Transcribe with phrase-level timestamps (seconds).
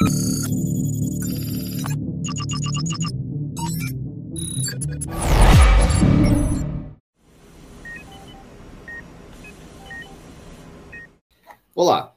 [0.00, 0.08] Olá,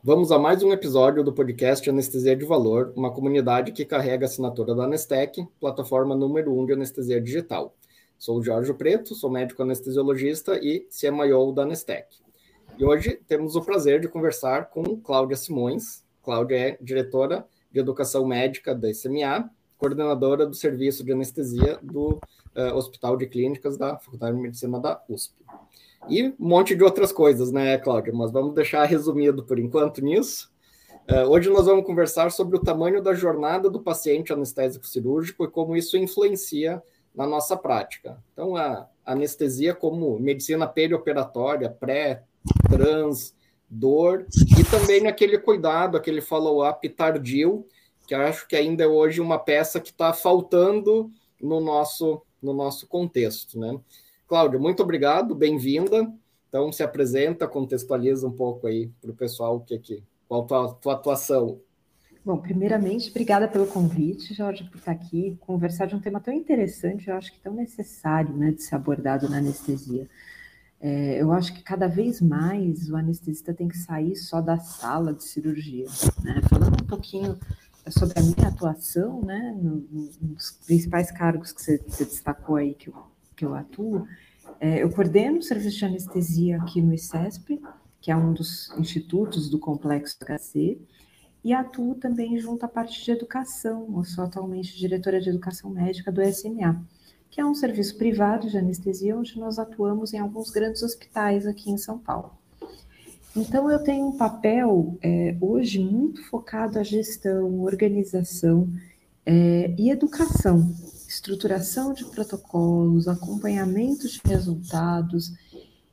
[0.01, 4.27] vamos a mais um episódio do podcast Anestesia de Valor, uma comunidade que carrega a
[4.27, 7.75] assinatura da Anestec, plataforma número um de anestesia digital.
[8.17, 12.15] Sou o Jorge Preto, sou médico anestesiologista e CMIO da Anestec.
[12.79, 16.01] E hoje temos o prazer de conversar com Cláudia Simões.
[16.23, 22.21] Cláudia é diretora de Educação Médica da SMA, coordenadora do Serviço de Anestesia do
[22.55, 25.33] uh, Hospital de Clínicas da Faculdade de Medicina da USP.
[26.07, 28.13] E um monte de outras coisas, né, Cláudia?
[28.13, 30.51] Mas vamos deixar resumido por enquanto nisso.
[31.09, 35.49] Uh, hoje nós vamos conversar sobre o tamanho da jornada do paciente anestésico cirúrgico e
[35.49, 36.81] como isso influencia
[37.13, 38.17] na nossa prática.
[38.31, 42.23] Então, a anestesia como medicina perioperatória, pré,
[42.69, 43.35] trans,
[43.73, 44.25] dor,
[44.57, 47.65] e também naquele cuidado, aquele follow-up tardio,
[48.07, 52.87] que acho que ainda é hoje uma peça que está faltando no nosso, no nosso
[52.87, 53.79] contexto, né?
[54.27, 56.11] Cláudia, muito obrigado, bem-vinda.
[56.49, 60.45] Então, se apresenta, contextualiza um pouco aí para o pessoal o que, que, qual a
[60.45, 61.59] tua, tua atuação.
[62.23, 67.09] Bom, primeiramente, obrigada pelo convite, Jorge, por estar aqui, conversar de um tema tão interessante,
[67.09, 70.07] eu acho que tão necessário né, de ser abordado na anestesia.
[70.83, 75.13] É, eu acho que cada vez mais o anestesista tem que sair só da sala
[75.13, 75.85] de cirurgia.
[76.21, 76.41] Né?
[76.49, 77.39] Falando um pouquinho
[77.87, 82.95] sobre a minha atuação, né, nos principais cargos que você, você destacou aí que eu,
[83.33, 84.05] que eu atuo,
[84.59, 87.61] é, eu coordeno o serviço de anestesia aqui no ICESP,
[88.01, 90.81] que é um dos institutos do Complexo HC,
[91.45, 93.87] e atuo também junto à parte de educação.
[93.95, 96.85] Eu sou atualmente diretora de educação médica do SMA,
[97.33, 101.71] que é um serviço privado de anestesia onde nós atuamos em alguns grandes hospitais aqui
[101.71, 102.31] em São Paulo.
[103.35, 108.69] Então, eu tenho um papel é, hoje muito focado à gestão, organização
[109.25, 110.71] é, e educação
[111.07, 115.31] estruturação de protocolos, acompanhamento de resultados.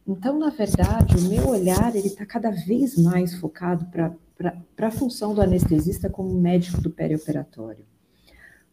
[0.06, 5.34] Então, na verdade, o meu olhar ele está cada vez mais focado para a função
[5.34, 7.84] do anestesista como médico do perioperatório.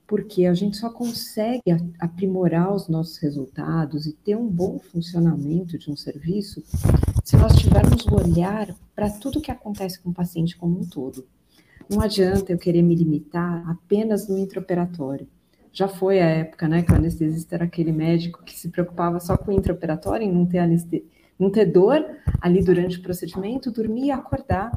[0.07, 1.61] Porque a gente só consegue
[1.99, 6.63] aprimorar os nossos resultados e ter um bom funcionamento de um serviço
[7.23, 11.27] se nós tivermos o olhar para tudo que acontece com o paciente como um todo.
[11.89, 15.27] Não adianta eu querer me limitar apenas no intraoperatório
[15.77, 19.37] já foi a época, né, que o anestesista era aquele médico que se preocupava só
[19.37, 21.05] com o intraoperatório, em não ter, aneste...
[21.37, 22.03] não ter dor
[22.41, 24.71] ali durante o procedimento, dormir e acordar.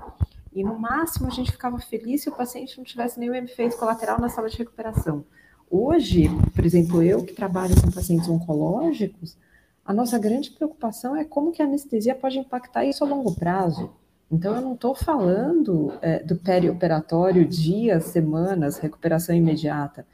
[0.52, 4.20] E no máximo a gente ficava feliz se o paciente não tivesse nenhum efeito colateral
[4.20, 5.24] na sala de recuperação.
[5.70, 9.36] Hoje, por exemplo, eu que trabalho com pacientes oncológicos,
[9.84, 13.90] a nossa grande preocupação é como que a anestesia pode impactar isso a longo prazo.
[14.30, 20.06] Então, eu não estou falando é, do perioperatório, dias, semanas, recuperação imediata.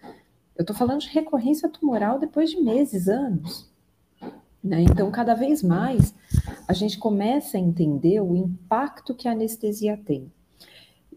[0.56, 3.70] Eu estou falando de recorrência tumoral depois de meses, anos.
[4.66, 4.82] Né?
[4.82, 6.12] Então, cada vez mais,
[6.66, 10.30] a gente começa a entender o impacto que a anestesia tem.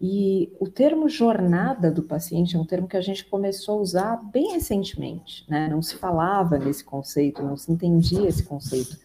[0.01, 4.15] E o termo jornada do paciente é um termo que a gente começou a usar
[4.31, 5.67] bem recentemente, né?
[5.67, 8.97] Não se falava nesse conceito, não se entendia esse conceito.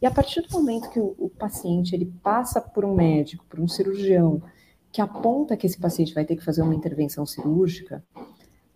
[0.00, 3.60] E a partir do momento que o, o paciente ele passa por um médico, por
[3.60, 4.42] um cirurgião,
[4.90, 8.02] que aponta que esse paciente vai ter que fazer uma intervenção cirúrgica,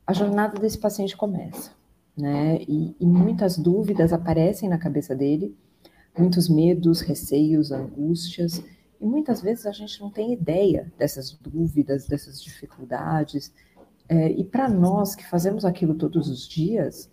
[0.06, 1.70] a jornada desse paciente começa,
[2.16, 2.62] né?
[2.68, 5.56] E, e, muitas dúvidas aparecem na cabeça dele,
[6.16, 8.62] muitos medos, receios, angústias,
[9.00, 13.52] e muitas vezes a gente não tem ideia dessas dúvidas, dessas dificuldades.
[14.08, 17.10] É, e para nós que fazemos aquilo todos os dias,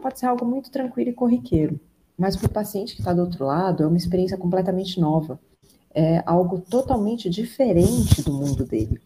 [0.00, 1.80] pode ser algo muito tranquilo e corriqueiro,
[2.16, 5.40] mas para o paciente que está do outro lado é uma experiência completamente nova,
[5.94, 9.00] é algo totalmente diferente do mundo dele.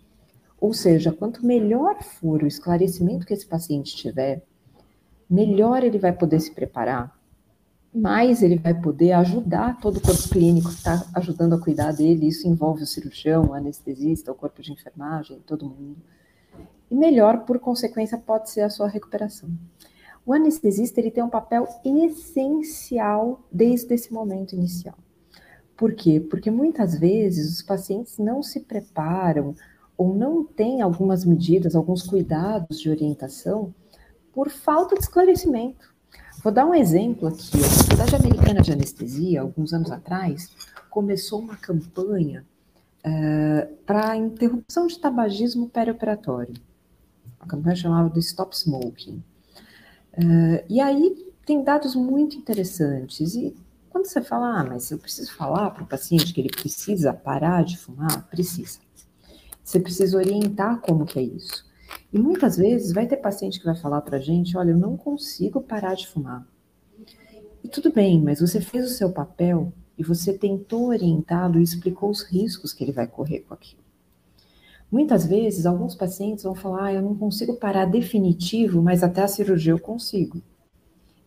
[0.60, 4.42] Ou seja, quanto melhor for o esclarecimento que esse paciente tiver,
[5.30, 7.16] melhor ele vai poder se preparar,
[7.94, 12.28] mais ele vai poder ajudar todo o corpo clínico que está ajudando a cuidar dele.
[12.28, 15.96] Isso envolve o cirurgião, o anestesista, o corpo de enfermagem, todo mundo.
[16.90, 19.48] E melhor, por consequência, pode ser a sua recuperação.
[20.24, 24.96] O anestesista ele tem um papel essencial desde esse momento inicial.
[25.76, 26.20] Por quê?
[26.20, 29.54] Porque muitas vezes os pacientes não se preparam
[29.96, 33.74] ou não tem algumas medidas, alguns cuidados de orientação
[34.32, 35.90] por falta de esclarecimento.
[36.42, 37.58] Vou dar um exemplo aqui.
[37.58, 40.50] A Sociedade Americana de Anestesia, alguns anos atrás,
[40.88, 42.46] começou uma campanha
[43.04, 46.54] uh, para interrupção de tabagismo perioperatório.
[47.38, 49.22] A campanha chamava do Stop Smoking.
[50.14, 53.34] Uh, e aí tem dados muito interessantes.
[53.34, 53.54] E
[53.90, 57.64] quando você fala, ah, mas eu preciso falar para o paciente que ele precisa parar
[57.64, 58.78] de fumar, precisa.
[59.62, 61.68] Você precisa orientar como que é isso.
[62.12, 64.96] E muitas vezes vai ter paciente que vai falar para a gente: olha, eu não
[64.96, 66.46] consigo parar de fumar.
[67.62, 72.10] E tudo bem, mas você fez o seu papel e você tentou orientá-lo e explicou
[72.10, 73.82] os riscos que ele vai correr com aquilo.
[74.90, 79.28] Muitas vezes, alguns pacientes vão falar: ah, eu não consigo parar definitivo, mas até a
[79.28, 80.42] cirurgia eu consigo.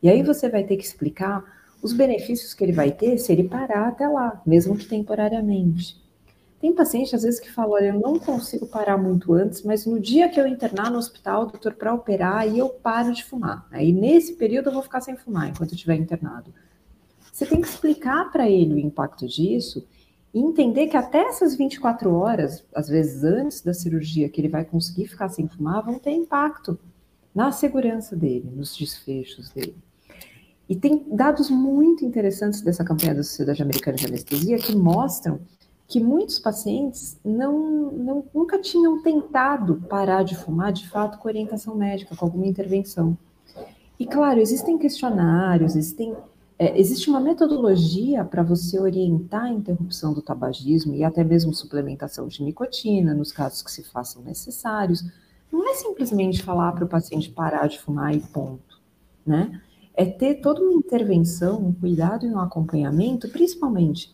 [0.01, 1.45] E aí você vai ter que explicar
[1.81, 6.02] os benefícios que ele vai ter se ele parar até lá, mesmo que temporariamente.
[6.63, 9.99] Tem paciente, às vezes, que fala: olha, eu não consigo parar muito antes, mas no
[9.99, 13.67] dia que eu internar no hospital, doutor, para operar, aí eu paro de fumar.
[13.69, 16.53] Aí nesse período eu vou ficar sem fumar enquanto eu estiver internado.
[17.33, 19.85] Você tem que explicar para ele o impacto disso
[20.33, 24.63] e entender que até essas 24 horas, às vezes antes da cirurgia, que ele vai
[24.63, 26.79] conseguir ficar sem fumar, vão ter impacto
[27.35, 29.75] na segurança dele, nos desfechos dele.
[30.69, 35.41] E tem dados muito interessantes dessa campanha da Sociedade Americana de Anestesia que mostram
[35.93, 41.75] que muitos pacientes não, não, nunca tinham tentado parar de fumar de fato com orientação
[41.75, 43.15] médica, com alguma intervenção.
[43.99, 46.15] E claro, existem questionários, existem
[46.57, 52.27] é, existe uma metodologia para você orientar a interrupção do tabagismo e até mesmo suplementação
[52.27, 55.05] de nicotina, nos casos que se façam necessários.
[55.51, 58.81] Não é simplesmente falar para o paciente parar de fumar e ponto,
[59.23, 59.61] né?
[59.93, 64.11] É ter toda uma intervenção, um cuidado e um acompanhamento, principalmente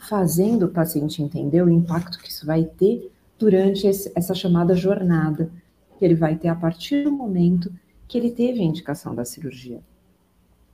[0.00, 5.50] fazendo o paciente entender o impacto que isso vai ter durante esse, essa chamada jornada
[5.98, 7.72] que ele vai ter a partir do momento
[8.08, 9.80] que ele teve a indicação da cirurgia.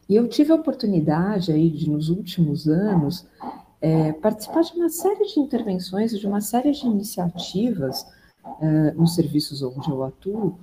[0.08, 3.26] E eu tive a oportunidade aí de, nos últimos anos,
[3.80, 8.06] é, participar de uma série de intervenções, de uma série de iniciativas
[8.60, 10.58] é, nos serviços onde eu atuo,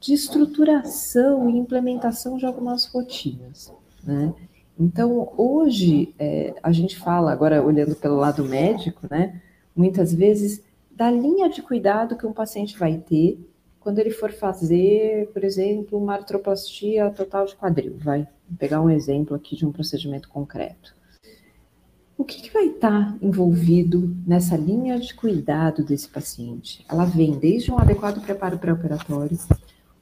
[0.00, 3.72] de estruturação e implementação de algumas rotinas,
[4.04, 4.32] né?
[4.78, 9.40] Então, hoje, é, a gente fala, agora olhando pelo lado médico, né,
[9.74, 13.38] muitas vezes, da linha de cuidado que um paciente vai ter
[13.80, 18.26] quando ele for fazer, por exemplo, uma artroplastia total de quadril, vai
[18.58, 20.94] pegar um exemplo aqui de um procedimento concreto.
[22.18, 26.84] O que, que vai estar envolvido nessa linha de cuidado desse paciente?
[26.88, 29.38] Ela vem desde um adequado preparo pré-operatório,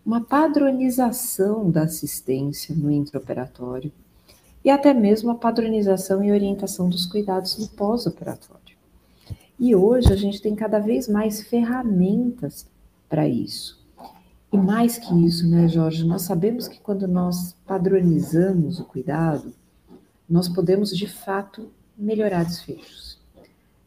[0.06, 3.92] uma padronização da assistência no intraoperatório
[4.64, 8.64] e até mesmo a padronização e orientação dos cuidados no pós-operatório.
[9.58, 12.66] E hoje a gente tem cada vez mais ferramentas
[13.08, 13.84] para isso.
[14.52, 19.52] E mais que isso, né, Jorge, nós sabemos que quando nós padronizamos o cuidado,
[20.28, 23.20] nós podemos de fato melhorar desfechos.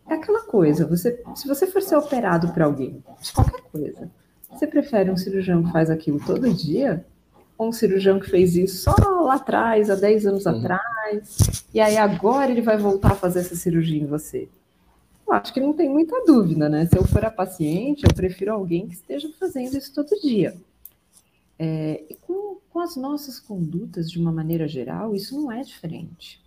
[0.07, 4.09] É aquela coisa, você, se você for ser operado por alguém, de qualquer coisa,
[4.49, 7.05] você prefere um cirurgião que faz aquilo todo dia
[7.59, 10.57] um cirurgião que fez isso só lá atrás, há 10 anos uhum.
[10.57, 14.47] atrás, e aí agora ele vai voltar a fazer essa cirurgia em você?
[15.27, 16.85] Eu acho que não tem muita dúvida, né?
[16.85, 20.55] Se eu for a paciente, eu prefiro alguém que esteja fazendo isso todo dia.
[21.59, 26.41] É, e com, com, as nossas condutas, de uma maneira geral, isso não é diferente.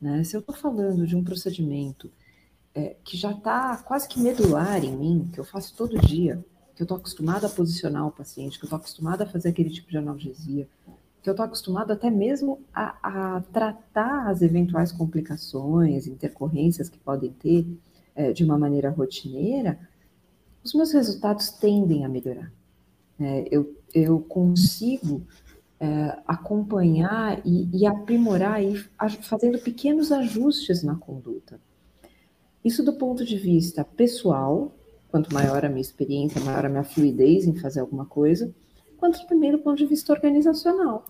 [0.00, 0.24] Né?
[0.24, 2.10] Se eu estou falando de um procedimento
[2.74, 6.82] é, que já está quase que medular em mim, que eu faço todo dia, que
[6.82, 9.90] eu estou acostumada a posicionar o paciente, que eu estou acostumada a fazer aquele tipo
[9.90, 10.68] de analgesia,
[11.22, 17.32] que eu estou acostumada até mesmo a, a, tratar as eventuais complicações, intercorrências que podem
[17.32, 17.66] ter,
[18.14, 19.78] é, de uma maneira rotineira,
[20.62, 22.52] os meus resultados tendem a melhorar.
[23.18, 25.22] É, eu, eu consigo
[25.78, 28.76] é, acompanhar e, e aprimorar e
[29.22, 31.60] fazendo pequenos ajustes na conduta.
[32.64, 34.74] Isso do ponto de vista pessoal,
[35.14, 38.52] quanto maior a minha experiência, maior a minha fluidez em fazer alguma coisa,
[38.96, 41.06] quanto também do ponto de vista organizacional.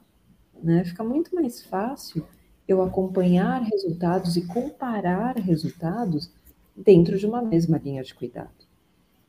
[0.63, 0.85] Né?
[0.85, 2.23] Fica muito mais fácil
[2.69, 6.31] eu acompanhar resultados e comparar resultados
[6.77, 8.51] dentro de uma mesma linha de cuidado.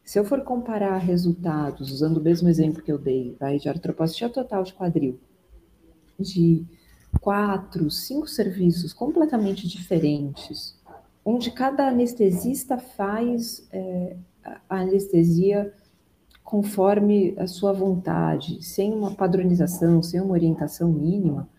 [0.03, 4.27] Se eu for comparar resultados, usando o mesmo exemplo que eu dei, vai de artroplastia
[4.27, 5.17] total de quadril,
[6.19, 6.65] de
[7.21, 10.77] quatro, cinco serviços completamente diferentes,
[11.23, 14.17] onde cada anestesista faz é,
[14.69, 15.73] a anestesia
[16.43, 21.49] conforme a sua vontade, sem uma padronização, sem uma orientação mínima,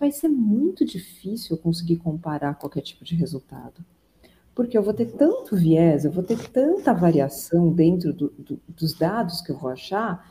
[0.00, 3.84] vai ser muito difícil conseguir comparar qualquer tipo de resultado
[4.54, 8.94] porque eu vou ter tanto viés, eu vou ter tanta variação dentro do, do, dos
[8.94, 10.30] dados que eu vou achar,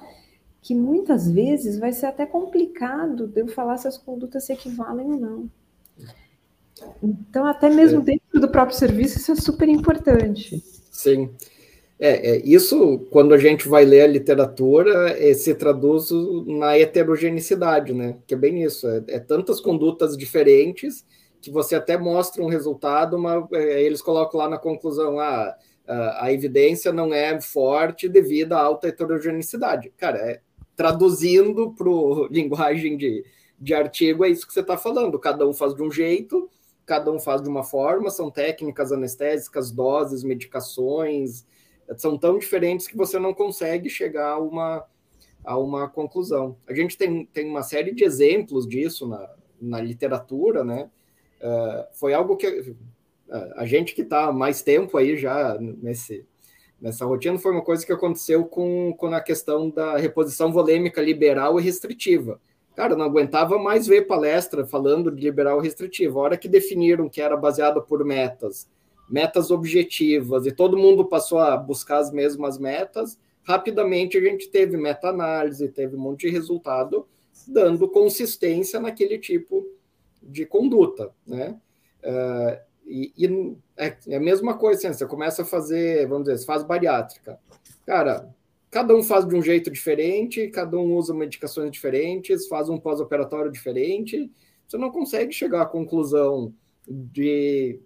[0.61, 5.07] que muitas vezes vai ser até complicado de eu falar se as condutas se equivalem
[5.07, 5.49] ou não.
[7.01, 8.03] Então, até mesmo é.
[8.03, 10.63] dentro do próprio serviço, isso é super importante.
[10.91, 11.31] Sim.
[12.03, 16.09] É, é, isso, quando a gente vai ler a literatura, é, se traduz
[16.47, 18.17] na heterogeneidade, né?
[18.25, 21.05] Que é bem isso, é, é tantas condutas diferentes
[21.39, 25.55] que você até mostra um resultado, mas é, eles colocam lá na conclusão, ah,
[26.19, 29.93] a evidência não é forte devido à alta heterogeneidade.
[29.95, 30.41] Cara, é,
[30.75, 31.87] traduzindo para
[32.31, 33.23] linguagem de,
[33.59, 35.19] de artigo, é isso que você está falando.
[35.19, 36.49] Cada um faz de um jeito,
[36.83, 41.45] cada um faz de uma forma, são técnicas anestésicas, doses, medicações,
[41.97, 44.85] são tão diferentes que você não consegue chegar a uma,
[45.43, 46.57] a uma conclusão.
[46.67, 49.29] A gente tem, tem uma série de exemplos disso na,
[49.59, 50.89] na literatura, né?
[51.41, 52.75] Uh, foi algo que uh,
[53.55, 56.25] a gente que está mais tempo aí já nesse,
[56.79, 61.59] nessa rotina foi uma coisa que aconteceu com, com a questão da reposição volêmica liberal
[61.59, 62.39] e restritiva.
[62.75, 66.19] Cara, não aguentava mais ver palestra falando de liberal restritiva.
[66.19, 68.69] A hora que definiram que era baseada por metas,
[69.11, 74.77] metas objetivas, e todo mundo passou a buscar as mesmas metas, rapidamente a gente teve
[74.77, 77.05] meta-análise, teve um monte de resultado
[77.47, 79.65] dando consistência naquele tipo
[80.21, 81.59] de conduta, né?
[82.03, 86.45] Uh, e, e é, é, a mesma coisa, assim, você começa a fazer, vamos dizer,
[86.45, 87.39] faz bariátrica.
[87.85, 88.33] Cara,
[88.69, 93.51] cada um faz de um jeito diferente, cada um usa medicações diferentes, faz um pós-operatório
[93.51, 94.31] diferente.
[94.67, 96.53] Você não consegue chegar à conclusão
[96.87, 97.79] de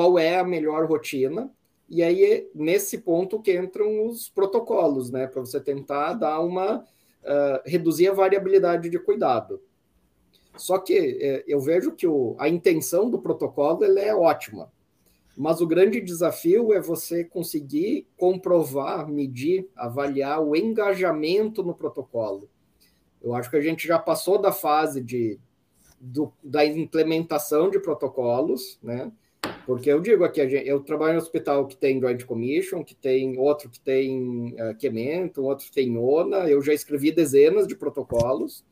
[0.00, 1.52] qual é a melhor rotina.
[1.86, 5.26] E aí, nesse ponto que entram os protocolos, né?
[5.26, 6.86] Para você tentar dar uma.
[7.22, 9.60] Uh, reduzir a variabilidade de cuidado.
[10.56, 14.72] Só que é, eu vejo que o, a intenção do protocolo é ótima,
[15.36, 22.48] mas o grande desafio é você conseguir comprovar, medir, avaliar o engajamento no protocolo.
[23.20, 25.38] Eu acho que a gente já passou da fase de,
[26.00, 29.12] do, da implementação de protocolos, né?
[29.66, 33.38] Porque eu digo aqui, eu trabalho em um hospital que tem Joint Commission, que tem
[33.38, 38.64] outro que tem uh, Quemento, outro que tem ONA, eu já escrevi dezenas de protocolos,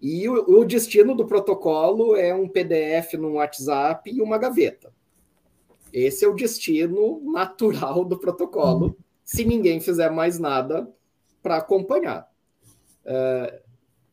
[0.00, 4.92] e o, o, destino do protocolo é um PDF no WhatsApp e uma gaveta.
[5.92, 8.96] Esse é o destino natural do protocolo, uhum.
[9.24, 10.90] se ninguém fizer mais nada
[11.42, 12.28] para acompanhar.
[13.04, 13.60] Uh,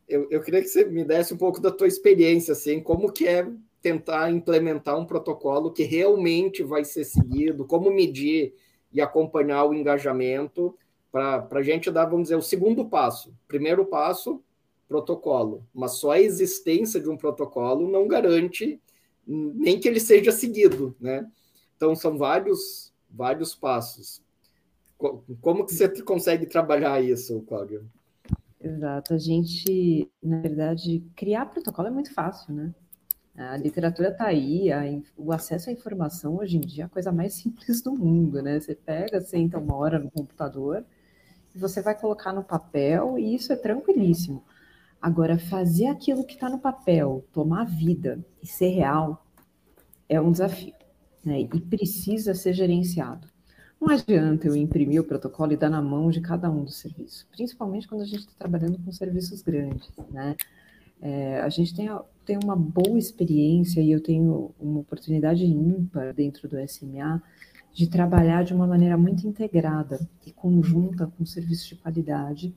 [0.08, 3.27] eu, eu queria que você me desse um pouco da tua experiência, assim, como que
[3.27, 3.48] é
[3.88, 8.53] tentar implementar um protocolo que realmente vai ser seguido, como medir
[8.91, 10.77] e acompanhar o engajamento
[11.10, 13.34] para a gente dar, vamos dizer, o segundo passo.
[13.48, 14.44] Primeiro passo,
[14.89, 18.82] protocolo, mas só a existência de um protocolo não garante
[19.25, 21.29] nem que ele seja seguido, né?
[21.75, 24.22] Então são vários vários passos.
[25.41, 27.89] Como que você consegue trabalhar isso, Cláudio?
[28.60, 29.13] Exato.
[29.13, 32.74] A gente, na verdade, criar protocolo é muito fácil, né?
[33.38, 34.82] A literatura está aí, a,
[35.15, 38.60] o acesso à informação hoje em dia é a coisa mais simples do mundo, né?
[38.60, 40.84] Você pega, senta uma hora no computador
[41.58, 44.44] você vai colocar no papel e isso é tranquilíssimo.
[45.01, 49.25] Agora, fazer aquilo que está no papel, tomar vida e ser real,
[50.10, 50.74] é um desafio,
[51.24, 51.41] né?
[51.41, 53.27] E precisa ser gerenciado.
[53.79, 57.27] Não adianta eu imprimir o protocolo e dar na mão de cada um do serviço,
[57.32, 60.36] principalmente quando a gente está trabalhando com serviços grandes, né?
[61.00, 61.88] É, a gente tem,
[62.27, 67.24] tem uma boa experiência e eu tenho uma oportunidade ímpar dentro do SMA
[67.74, 72.53] de trabalhar de uma maneira muito integrada e conjunta com serviços de qualidade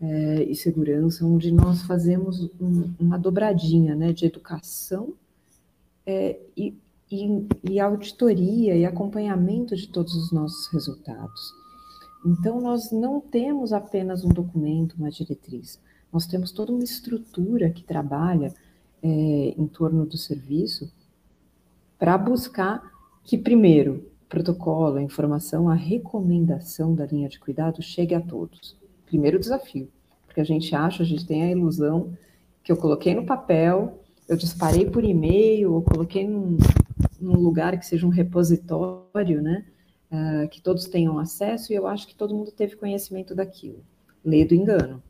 [0.00, 5.14] é, e segurança, onde nós fazemos um, uma dobradinha né, de educação
[6.04, 6.76] é, e,
[7.08, 11.52] e, e auditoria e acompanhamento de todos os nossos resultados.
[12.26, 15.78] Então, nós não temos apenas um documento, uma diretriz,
[16.12, 18.54] nós temos toda uma estrutura que trabalha
[19.04, 20.90] é, em torno do serviço
[21.98, 22.82] para buscar
[23.22, 28.76] que, primeiro, o protocolo, a informação, a recomendação da linha de cuidado chegue a todos
[29.14, 29.88] primeiro desafio,
[30.26, 32.12] porque a gente acha, a gente tem a ilusão
[32.64, 36.58] que eu coloquei no papel, eu disparei por e-mail, ou coloquei num,
[37.20, 39.64] num lugar que seja um repositório, né?
[40.10, 43.84] Uh, que todos tenham acesso, e eu acho que todo mundo teve conhecimento daquilo.
[44.24, 45.02] Lê do engano.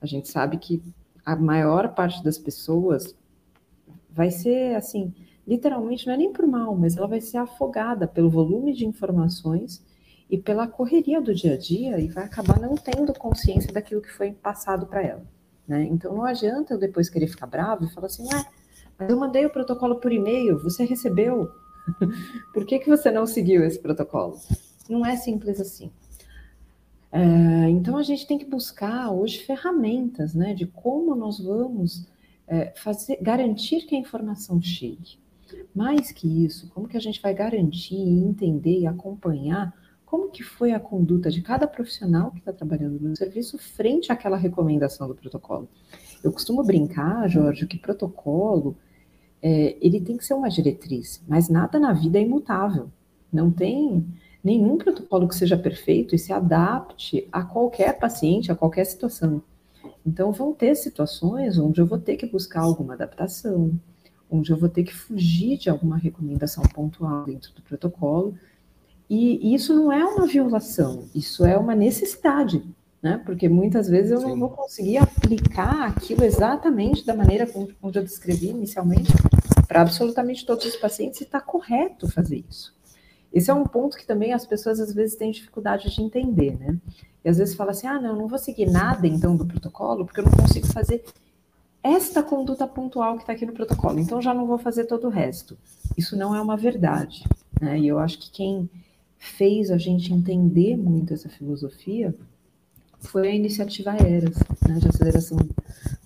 [0.00, 0.82] A gente sabe que
[1.24, 3.14] a maior parte das pessoas
[4.14, 5.12] vai ser assim,
[5.46, 9.84] literalmente, não é nem por mal, mas ela vai ser afogada pelo volume de informações
[10.30, 14.12] e pela correria do dia a dia e vai acabar não tendo consciência daquilo que
[14.12, 15.22] foi passado para ela.
[15.66, 15.84] Né?
[15.90, 18.46] Então não adianta eu depois querer ficar bravo e falar assim, ah,
[18.98, 21.50] mas eu mandei o protocolo por e-mail, você recebeu?
[22.54, 24.38] por que, que você não seguiu esse protocolo?
[24.88, 25.90] Não é simples assim.
[27.10, 32.06] É, então a gente tem que buscar hoje ferramentas né, de como nós vamos
[32.46, 35.18] é, fazer, garantir que a informação chegue.
[35.74, 39.74] Mais que isso, como que a gente vai garantir, entender e acompanhar
[40.04, 44.36] como que foi a conduta de cada profissional que está trabalhando no serviço frente àquela
[44.36, 45.68] recomendação do protocolo.
[46.22, 48.76] Eu costumo brincar, Jorge, que protocolo
[49.42, 52.90] é, ele tem que ser uma diretriz, mas nada na vida é imutável.
[53.32, 54.06] Não tem
[54.42, 59.42] nenhum protocolo que seja perfeito e se adapte a qualquer paciente, a qualquer situação.
[60.06, 63.72] Então, vão ter situações onde eu vou ter que buscar alguma adaptação,
[64.30, 68.34] onde eu vou ter que fugir de alguma recomendação pontual dentro do protocolo.
[69.08, 72.64] E isso não é uma violação, isso é uma necessidade,
[73.02, 73.20] né?
[73.24, 74.28] Porque muitas vezes eu Sim.
[74.28, 79.12] não vou conseguir aplicar aquilo exatamente da maneira como, como eu descrevi inicialmente
[79.68, 82.74] para absolutamente todos os pacientes e está correto fazer isso.
[83.34, 86.78] Esse é um ponto que também as pessoas às vezes têm dificuldade de entender, né?
[87.24, 90.20] E às vezes fala assim: ah, não, não vou seguir nada então do protocolo, porque
[90.20, 91.04] eu não consigo fazer
[91.82, 95.10] esta conduta pontual que está aqui no protocolo, então já não vou fazer todo o
[95.10, 95.58] resto.
[95.98, 97.24] Isso não é uma verdade,
[97.60, 97.76] né?
[97.78, 98.70] E eu acho que quem
[99.18, 102.14] fez a gente entender muito essa filosofia
[103.00, 105.38] foi a iniciativa ERAS, né, de aceleração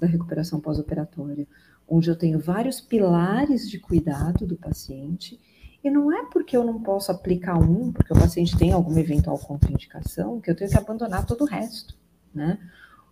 [0.00, 1.46] da recuperação pós-operatória,
[1.86, 5.38] onde eu tenho vários pilares de cuidado do paciente
[5.82, 9.38] e não é porque eu não posso aplicar um, porque o paciente tem alguma eventual
[9.38, 11.94] contraindicação, que eu tenho que abandonar todo o resto,
[12.34, 12.58] né?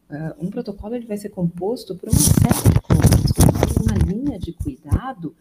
[0.09, 3.33] Uh, um protocolo ele vai ser composto por uma série de condutas.
[3.33, 5.35] Quando uma linha de cuidado,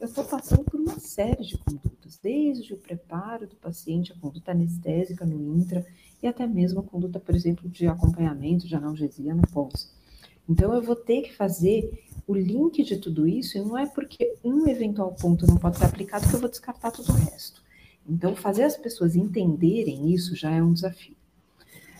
[0.00, 4.52] eu estou passando por uma série de condutas, desde o preparo do paciente, a conduta
[4.52, 5.84] anestésica no intra
[6.22, 9.92] e até mesmo a conduta, por exemplo, de acompanhamento de analgesia no pós.
[10.48, 14.34] Então, eu vou ter que fazer o link de tudo isso, e não é porque
[14.42, 17.62] um eventual ponto não pode ser aplicado que eu vou descartar todo o resto.
[18.08, 21.16] Então, fazer as pessoas entenderem isso já é um desafio.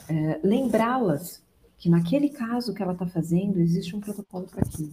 [0.08, 1.42] É, Lembrá-las
[1.78, 4.92] que naquele caso que ela está fazendo, existe um protocolo para aquilo.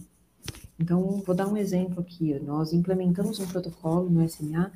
[0.78, 2.38] Então, vou dar um exemplo aqui.
[2.40, 4.72] Nós implementamos um protocolo no SMA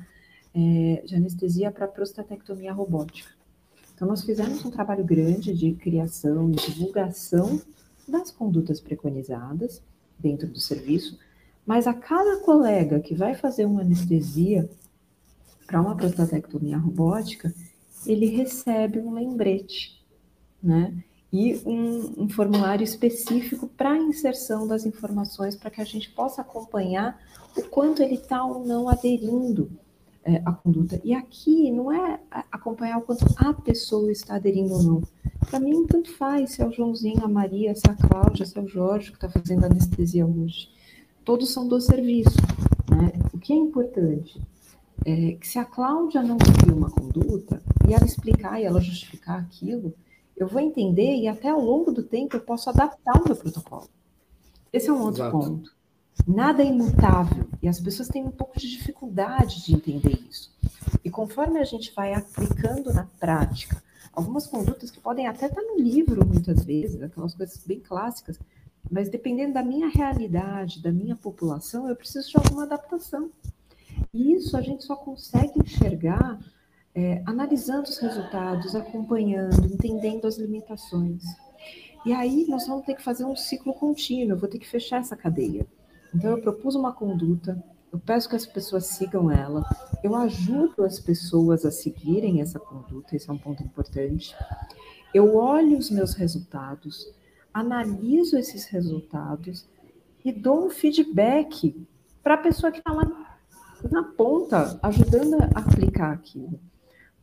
[0.53, 3.29] é, de anestesia para prostatectomia robótica.
[3.93, 7.61] Então, nós fizemos um trabalho grande de criação e divulgação
[8.07, 9.83] das condutas preconizadas
[10.19, 11.17] dentro do serviço,
[11.65, 14.69] mas a cada colega que vai fazer uma anestesia
[15.65, 17.53] para uma prostatectomia robótica,
[18.05, 20.03] ele recebe um lembrete,
[20.61, 20.93] né?
[21.31, 27.21] E um, um formulário específico para inserção das informações para que a gente possa acompanhar
[27.55, 29.69] o quanto ele está ou não aderindo
[30.29, 31.01] é, à conduta.
[31.03, 32.19] E aqui não é
[32.51, 35.03] acompanhar o quanto a pessoa está aderindo ou não,
[35.49, 38.57] para mim, tanto faz se é o Joãozinho, a Maria, se é a Cláudia, se
[38.57, 40.69] é o Jorge que está fazendo anestesia hoje.
[41.23, 42.37] Todos são do serviço.
[42.89, 43.11] Né?
[43.33, 44.39] O que é importante
[45.05, 49.39] é que se a Cláudia não seguir uma conduta e ela explicar e ela justificar
[49.39, 49.93] aquilo,
[50.37, 53.87] eu vou entender e até ao longo do tempo eu posso adaptar o meu protocolo.
[54.71, 55.39] Esse é um outro Exato.
[55.39, 55.78] ponto.
[56.27, 60.51] Nada é imutável e as pessoas têm um pouco de dificuldade de entender isso.
[61.03, 63.81] E conforme a gente vai aplicando na prática
[64.13, 68.39] algumas condutas que podem até estar no livro, muitas vezes, aquelas coisas bem clássicas,
[68.89, 73.29] mas dependendo da minha realidade, da minha população, eu preciso de alguma adaptação.
[74.13, 76.39] E isso a gente só consegue enxergar
[76.93, 81.23] é, analisando os resultados, acompanhando, entendendo as limitações.
[82.05, 84.99] E aí nós vamos ter que fazer um ciclo contínuo, eu vou ter que fechar
[84.99, 85.67] essa cadeia.
[86.13, 89.63] Então eu propus uma conduta, eu peço que as pessoas sigam ela,
[90.03, 94.35] eu ajudo as pessoas a seguirem essa conduta, esse é um ponto importante.
[95.13, 97.11] Eu olho os meus resultados,
[97.53, 99.67] analiso esses resultados
[100.23, 101.87] e dou um feedback
[102.21, 103.05] para a pessoa que está lá
[103.91, 106.59] na ponta, ajudando a aplicar aquilo.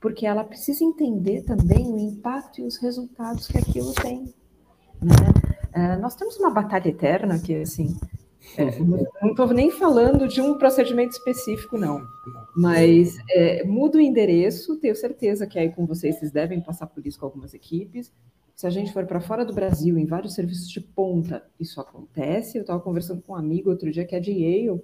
[0.01, 4.35] Porque ela precisa entender também o impacto e os resultados que aquilo tem.
[5.03, 5.15] Né?
[5.73, 7.97] É, nós temos uma batalha eterna que, assim,
[8.57, 12.07] é, não estou nem falando de um procedimento específico, não.
[12.55, 17.07] Mas é, muda o endereço, tenho certeza que aí com vocês vocês devem passar por
[17.07, 18.13] isso com algumas equipes.
[18.55, 22.57] Se a gente for para fora do Brasil, em vários serviços de ponta, isso acontece.
[22.57, 24.83] Eu estava conversando com um amigo outro dia que é de Yale,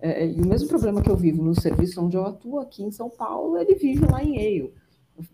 [0.00, 2.90] é, e o mesmo problema que eu vivo no serviço onde eu atuo aqui em
[2.90, 4.74] São Paulo, ele vive lá em Yale.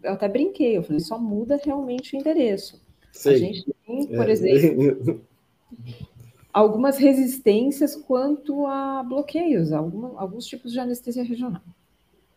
[0.03, 2.79] Eu até brinquei, eu falei, só muda realmente o endereço.
[3.25, 4.33] A gente tem, por é.
[4.33, 5.23] exemplo,
[6.59, 11.63] algumas resistências quanto a bloqueios, alguns tipos de anestesia regional.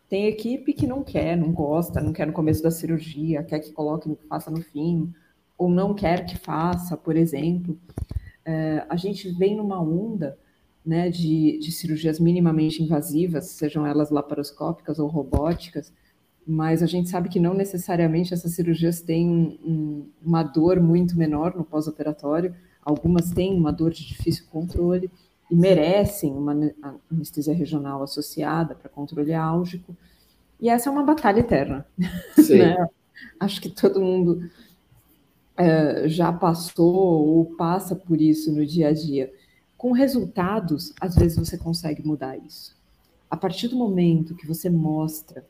[0.08, 3.72] Tem equipe que não quer, não gosta, não quer no começo da cirurgia, quer que
[3.72, 5.12] coloque, faça no fim,
[5.58, 7.76] ou não quer que faça, por exemplo.
[8.46, 10.38] É, a gente vem numa onda
[10.86, 15.92] né, de, de cirurgias minimamente invasivas, sejam elas laparoscópicas ou robóticas,
[16.46, 21.56] mas a gente sabe que não necessariamente essas cirurgias têm um, uma dor muito menor
[21.56, 22.54] no pós-operatório,
[22.84, 25.12] Algumas têm uma dor de difícil controle
[25.50, 26.56] e merecem uma
[27.12, 29.96] anestesia regional associada para controle álgico.
[30.60, 31.86] E essa é uma batalha eterna.
[31.98, 32.88] né?
[33.40, 34.50] Acho que todo mundo
[35.58, 39.32] é, já passou ou passa por isso no dia a dia.
[39.78, 42.76] Com resultados, às vezes você consegue mudar isso.
[43.30, 45.46] A partir do momento que você mostra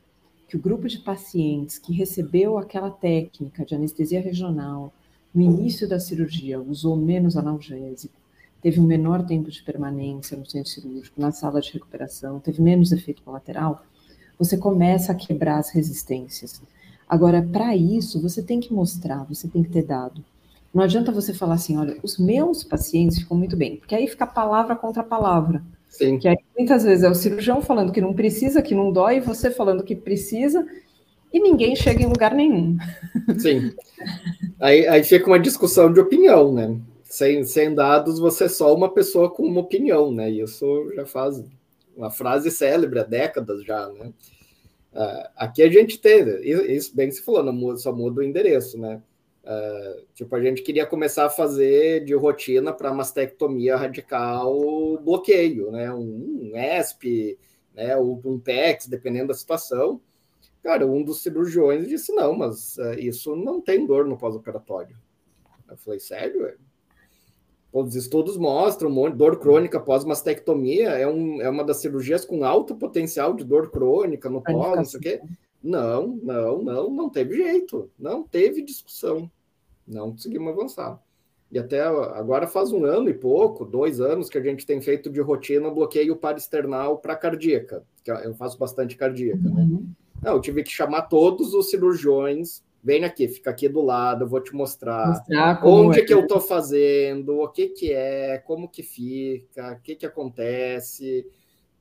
[0.48, 4.94] que o grupo de pacientes que recebeu aquela técnica de anestesia regional
[5.34, 8.14] no início da cirurgia usou menos analgésico,
[8.62, 12.92] teve um menor tempo de permanência no centro cirúrgico, na sala de recuperação, teve menos
[12.92, 13.84] efeito colateral,
[14.38, 16.62] você começa a quebrar as resistências.
[17.08, 20.24] Agora, para isso, você tem que mostrar, você tem que ter dado.
[20.74, 24.26] Não adianta você falar assim, olha, os meus pacientes ficam muito bem, porque aí fica
[24.26, 25.62] palavra contra palavra.
[25.90, 26.18] Sim.
[26.18, 29.52] Que aí, muitas vezes é o cirurgião falando que não precisa, que não dói, você
[29.52, 30.66] falando que precisa,
[31.34, 32.78] e ninguém chega em lugar nenhum.
[33.38, 33.74] Sim.
[34.60, 36.80] Aí, aí fica uma discussão de opinião, né?
[37.04, 40.30] Sem, sem dados, você é só uma pessoa com uma opinião, né?
[40.30, 41.44] Isso já faz
[41.96, 44.14] uma frase célebre há décadas já, né?
[44.94, 46.42] Uh, aqui a gente teve,
[46.74, 49.02] isso bem que você falou, não, só muda o endereço, né?
[49.44, 55.92] Uh, tipo, a gente queria começar a fazer de rotina para mastectomia radical bloqueio, né?
[55.94, 57.38] Um, um ESP,
[57.74, 57.96] né?
[57.98, 60.00] Ou um PEX, dependendo da situação.
[60.64, 64.96] Cara, um dos cirurgiões disse: não, mas uh, isso não tem dor no pós-operatório.
[65.70, 66.54] Eu falei: sério?
[67.74, 72.44] Os estudos mostram um monte, dor crônica pós-mastectomia é, um, é uma das cirurgias com
[72.44, 75.22] alto potencial de dor crônica no pós, não sei o quê.
[75.64, 79.32] Não, não, não, não teve jeito, não teve discussão,
[79.88, 81.02] não conseguimos avançar.
[81.52, 85.10] E até agora faz um ano e pouco, dois anos que a gente tem feito
[85.10, 89.62] de rotina bloqueio parasternal para cardíaca, que eu faço bastante cardíaca, né?
[89.62, 89.86] Uhum.
[90.22, 94.28] Não, eu tive que chamar todos os cirurgiões, vem aqui, fica aqui do lado, eu
[94.28, 98.70] vou te mostrar, mostrar onde é que eu estou fazendo, o que que é, como
[98.70, 101.26] que fica, o que que acontece,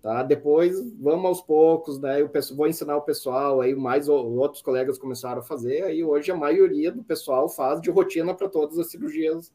[0.03, 0.23] Tá?
[0.23, 2.23] Depois vamos aos poucos, né?
[2.23, 6.37] Eu vou ensinar o pessoal, aí mais outros colegas começaram a fazer, aí hoje a
[6.37, 9.53] maioria do pessoal faz de rotina para todas as cirurgias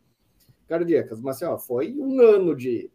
[0.68, 1.20] cardíacas.
[1.20, 2.92] Mas assim, ó, foi um ano de,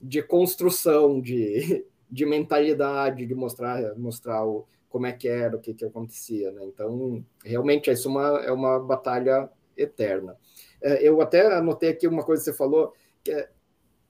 [0.00, 5.72] de construção, de, de mentalidade, de mostrar, mostrar o, como é que era, o que,
[5.72, 6.64] que acontecia, né?
[6.66, 10.36] Então, realmente, isso é uma, é uma batalha eterna.
[10.80, 12.92] É, eu até anotei aqui uma coisa que você falou,
[13.24, 13.48] que é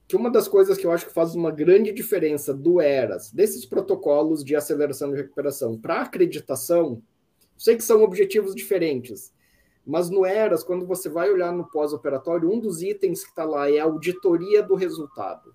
[0.05, 3.65] que uma das coisas que eu acho que faz uma grande diferença do ERAS, desses
[3.65, 7.01] protocolos de aceleração de recuperação, para acreditação,
[7.57, 9.33] sei que são objetivos diferentes,
[9.85, 13.71] mas no ERAS, quando você vai olhar no pós-operatório, um dos itens que está lá
[13.71, 15.53] é a auditoria do resultado.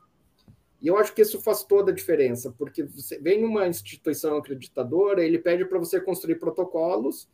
[0.80, 5.24] E eu acho que isso faz toda a diferença, porque você vem numa instituição acreditadora,
[5.24, 7.28] ele pede para você construir protocolos,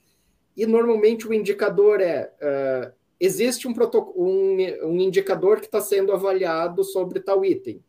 [0.57, 3.75] e normalmente o indicador é uh, existe um,
[4.17, 7.83] um, um indicador que está sendo avaliado sobre tal item.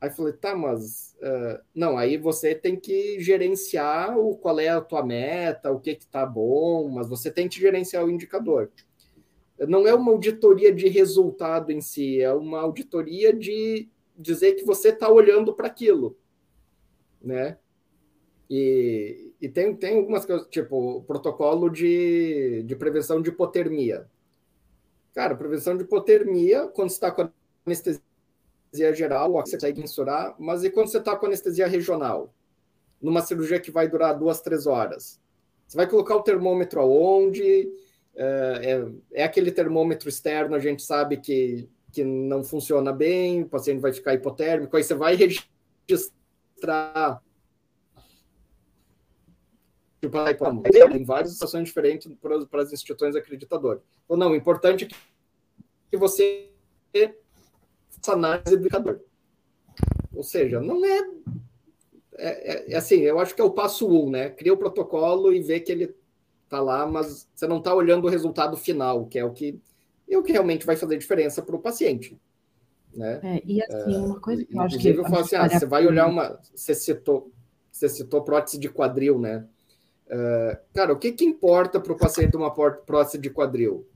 [0.00, 4.80] Aí falei, tá, mas uh, não, aí você tem que gerenciar o qual é a
[4.80, 8.70] tua meta, o que que tá bom, mas você tem que gerenciar o indicador.
[9.66, 14.88] Não é uma auditoria de resultado em si, é uma auditoria de dizer que você
[14.88, 16.16] está olhando para aquilo,
[17.20, 17.58] né?
[18.48, 24.08] E, e tem, tem algumas coisas, tipo, protocolo de, de prevenção de hipotermia.
[25.14, 27.28] Cara, prevenção de hipotermia, quando você está com
[27.66, 28.00] anestesia
[28.92, 32.32] geral, você consegue mensurar, mas e quando você está com anestesia regional?
[33.00, 35.20] Numa cirurgia que vai durar duas, três horas?
[35.66, 37.68] Você vai colocar o termômetro aonde?
[38.14, 38.60] É,
[39.12, 43.80] é, é aquele termômetro externo, a gente sabe que, que não funciona bem, o paciente
[43.80, 47.22] vai ficar hipotérmico, aí você vai registrar
[50.00, 50.18] Tipo,
[50.94, 53.82] em várias situações diferentes para, as instituições acreditadoras.
[54.04, 54.88] Então, não, o importante é
[55.90, 56.50] que você
[57.90, 59.00] faça análise do indicador.
[60.14, 60.98] Ou seja, não é,
[62.14, 64.30] é, é, é, assim, eu acho que é o passo um, né?
[64.30, 65.94] Cria o protocolo e vê que ele
[66.44, 69.58] está lá, mas você não está olhando o resultado final, que é o que,
[70.14, 72.18] é o que realmente vai fazer diferença para o paciente.
[72.94, 73.20] Né?
[73.22, 74.88] É, e assim, é, uma coisa que eu acho que.
[74.88, 76.40] eu falo assim, ah, você vai olhar uma.
[76.54, 77.30] Você citou,
[77.70, 79.46] você citou prótese de quadril, né?
[80.06, 83.86] Uh, cara, o que, que importa para o paciente uma prótese de quadril?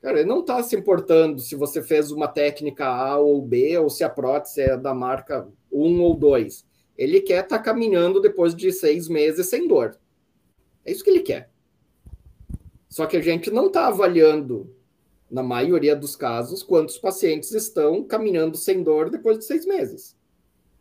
[0.00, 3.88] Cara, ele não está se importando se você fez uma técnica A ou B, ou
[3.88, 6.66] se a prótese é da marca 1 ou 2.
[6.96, 9.98] Ele quer estar tá caminhando depois de seis meses sem dor.
[10.84, 11.50] É isso que ele quer.
[12.88, 14.73] Só que a gente não está avaliando,
[15.34, 20.16] na maioria dos casos, quantos pacientes estão caminhando sem dor depois de seis meses.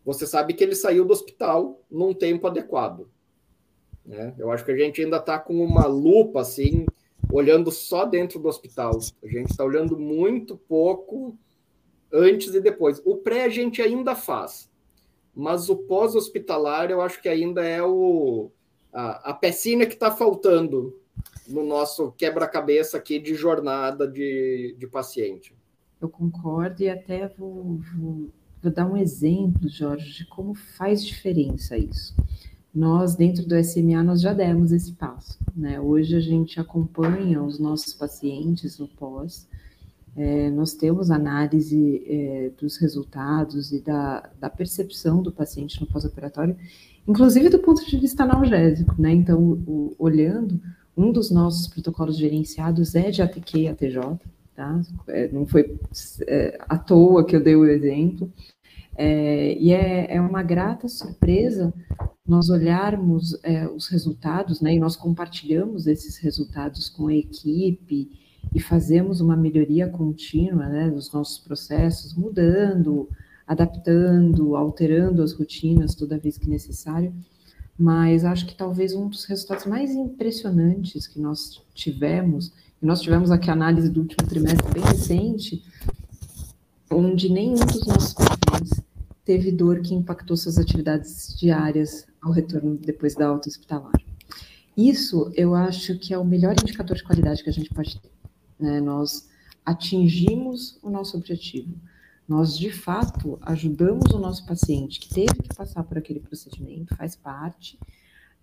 [0.06, 3.10] Você sabe que ele saiu do hospital num tempo adequado.
[4.06, 4.32] Né?
[4.38, 6.86] Eu acho que a gente ainda está com uma lupa assim,
[7.32, 9.00] olhando só dentro do hospital.
[9.24, 11.36] A gente está olhando muito pouco
[12.12, 13.02] antes e depois.
[13.04, 14.70] O pré a gente ainda faz,
[15.34, 18.52] mas o pós-hospitalar eu acho que ainda é o,
[18.94, 20.96] a, a pecinha que está faltando
[21.54, 25.56] no nosso quebra-cabeça aqui de jornada de, de paciente.
[26.02, 28.30] Eu concordo e até vou, vou,
[28.62, 32.16] vou dar um exemplo, Jorge, de como faz diferença isso.
[32.74, 35.38] nós, dentro do SMA, nós já demos esse passo.
[35.56, 35.80] Né?
[35.80, 39.48] Hoje a gente acompanha os nossos pacientes no pós,
[40.16, 46.56] é, nós temos análise é, dos resultados e da, da percepção do paciente no pós-operatório,
[47.08, 49.12] inclusive do ponto de vista analgésico, né?
[49.12, 50.62] Então, o, olhando,
[50.96, 54.20] um dos nossos protocolos gerenciados é de ATQ e ATJ,
[54.56, 54.82] tá?
[55.08, 55.78] É, não foi
[56.28, 58.32] é, à toa que eu dei o exemplo.
[58.96, 61.74] É, e é, é, uma grata surpresa
[62.28, 68.12] nós olharmos é, os resultados, né, e nós compartilhamos esses resultados com a equipe
[68.54, 73.10] e fazemos uma melhoria contínua né, dos nossos processos, mudando,
[73.48, 77.14] adaptando, alterando as rotinas toda vez que necessário.
[77.78, 83.32] Mas acho que talvez um dos resultados mais impressionantes que nós tivemos, e nós tivemos
[83.32, 85.64] aqui a análise do último trimestre bem recente,
[86.92, 88.82] onde nenhum dos nossos pacientes
[89.26, 93.94] teve dor que impactou suas atividades diárias ao retorno depois da alta hospitalar.
[94.76, 98.12] Isso eu acho que é o melhor indicador de qualidade que a gente pode ter.
[98.60, 98.82] Né?
[98.82, 99.30] Nós
[99.66, 101.74] atingimos o nosso objetivo.
[102.28, 107.16] Nós, de fato, ajudamos o nosso paciente que teve que passar por aquele procedimento, faz
[107.16, 107.78] parte,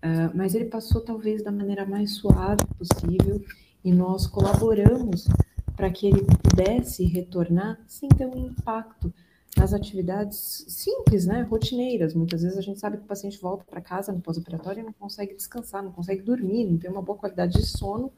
[0.03, 3.43] uh, mas ele passou talvez da maneira mais suave possível
[3.83, 5.27] e nós colaboramos
[5.75, 9.11] para que ele pudesse retornar sem ter um impacto
[9.57, 12.13] nas atividades simples, né, rotineiras.
[12.13, 14.93] Muitas vezes a gente sabe que o paciente volta para casa no pós-operatório e não
[14.93, 18.11] consegue descansar, não consegue dormir, não tem uma boa qualidade de sono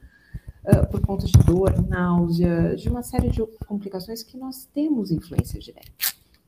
[0.64, 5.60] uh, por conta de dor, náusea, de uma série de complicações que nós temos influência
[5.60, 5.92] direta.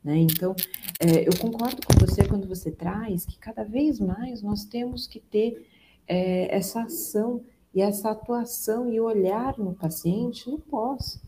[0.02, 0.18] Né?
[0.18, 0.54] Então,
[1.00, 5.18] é, eu concordo com você quando você traz que cada vez mais nós temos que
[5.18, 5.66] ter
[6.06, 7.42] é, essa ação
[7.74, 11.20] e essa atuação e olhar no paciente no pós.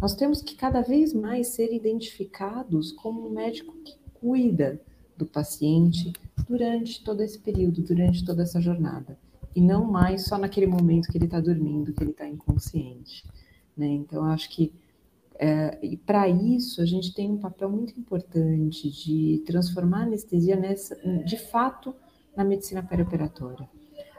[0.00, 4.80] Nós temos que cada vez mais ser identificados como um médico que cuida
[5.16, 6.12] do paciente
[6.48, 9.18] durante todo esse período, durante toda essa jornada
[9.54, 13.24] e não mais só naquele momento que ele está dormindo, que ele está inconsciente.
[13.76, 13.86] Né?
[13.88, 14.72] Então, acho que
[15.36, 20.56] é, e para isso a gente tem um papel muito importante de transformar a anestesia
[20.56, 21.94] nessa, de fato,
[22.36, 23.68] na medicina perioperatória.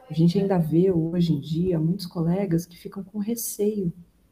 [0.10, 3.92] A gente ainda vê hoje em dia muitos colegas que ficam com receio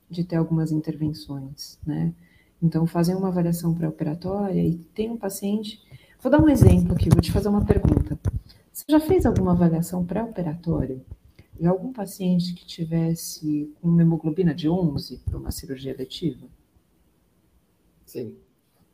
[0.10, 2.14] de ter algumas intervenções, né?
[2.62, 5.82] Então fazem uma avaliação pré-operatória e tem um paciente.
[6.22, 8.18] Vou dar um exemplo aqui, vou te fazer uma pergunta.
[8.74, 11.00] Você já fez alguma avaliação pré-operatória
[11.60, 16.48] de algum paciente que tivesse uma hemoglobina de 11 para uma cirurgia letiva?
[18.04, 18.36] Sim.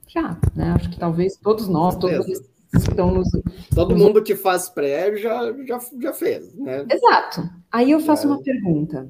[0.06, 0.72] Já, né?
[0.72, 2.28] Acho que talvez todos nós, todos
[2.74, 3.30] estão nos.
[3.74, 4.04] Todo nos...
[4.04, 6.86] mundo que faz pré já, já, já fez, né?
[6.92, 7.50] Exato.
[7.72, 8.32] Aí eu faço é.
[8.32, 9.10] uma pergunta.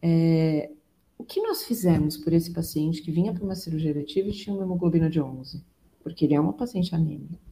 [0.00, 0.70] É,
[1.18, 4.54] o que nós fizemos por esse paciente que vinha para uma cirurgia letiva e tinha
[4.54, 5.64] uma hemoglobina de 11?
[6.00, 7.49] Porque ele é uma paciente anêmica.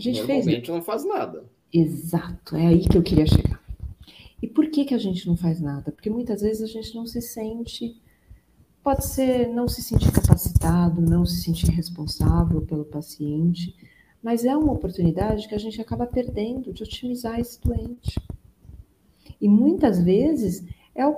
[0.00, 0.68] A gente Normalmente fez.
[0.68, 1.44] não faz nada.
[1.70, 3.60] Exato, é aí que eu queria chegar.
[4.42, 5.92] E por que, que a gente não faz nada?
[5.92, 8.00] Porque muitas vezes a gente não se sente.
[8.82, 13.76] Pode ser não se sentir capacitado, não se sentir responsável pelo paciente,
[14.22, 18.18] mas é uma oportunidade que a gente acaba perdendo de otimizar esse doente.
[19.38, 21.16] E muitas vezes é o,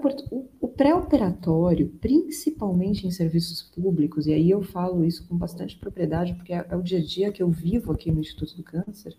[0.60, 6.52] o pré-operatório, principalmente em serviços públicos, e aí eu falo isso com bastante propriedade, porque
[6.52, 9.16] é, é o dia a dia que eu vivo aqui no Instituto do Câncer,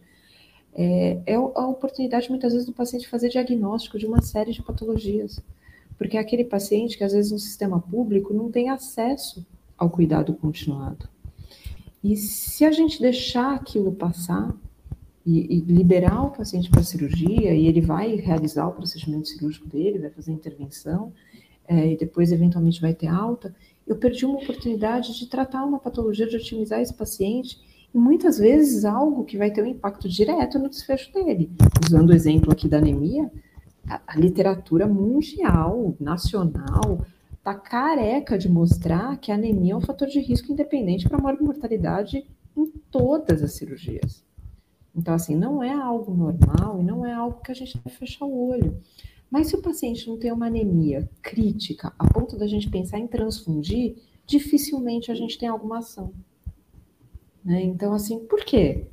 [0.75, 5.39] é, é a oportunidade muitas vezes do paciente fazer diagnóstico de uma série de patologias.
[5.97, 9.45] Porque é aquele paciente que às vezes no sistema público não tem acesso
[9.77, 11.07] ao cuidado continuado.
[12.03, 14.53] E se a gente deixar aquilo passar,
[15.25, 19.67] e, e liberar o paciente para a cirurgia, e ele vai realizar o procedimento cirúrgico
[19.67, 21.13] dele, vai fazer a intervenção,
[21.67, 23.55] é, e depois eventualmente vai ter alta,
[23.88, 27.59] eu perdi uma oportunidade de tratar uma patologia, de otimizar esse paciente,
[27.93, 31.51] e muitas vezes algo que vai ter um impacto direto no desfecho dele.
[31.86, 33.31] Usando o exemplo aqui da anemia,
[33.88, 37.05] a, a literatura mundial, nacional,
[37.38, 41.36] está careca de mostrar que a anemia é um fator de risco independente para a
[41.41, 44.23] mortalidade em todas as cirurgias.
[44.95, 48.25] Então, assim, não é algo normal e não é algo que a gente vai fechar
[48.25, 48.79] o olho.
[49.29, 53.08] Mas se o paciente não tem uma anemia crítica, a ponto da gente pensar em
[53.08, 53.95] transfundir,
[54.27, 56.13] dificilmente a gente tem alguma ação.
[57.43, 57.63] Né?
[57.63, 58.88] Então, assim, por quê?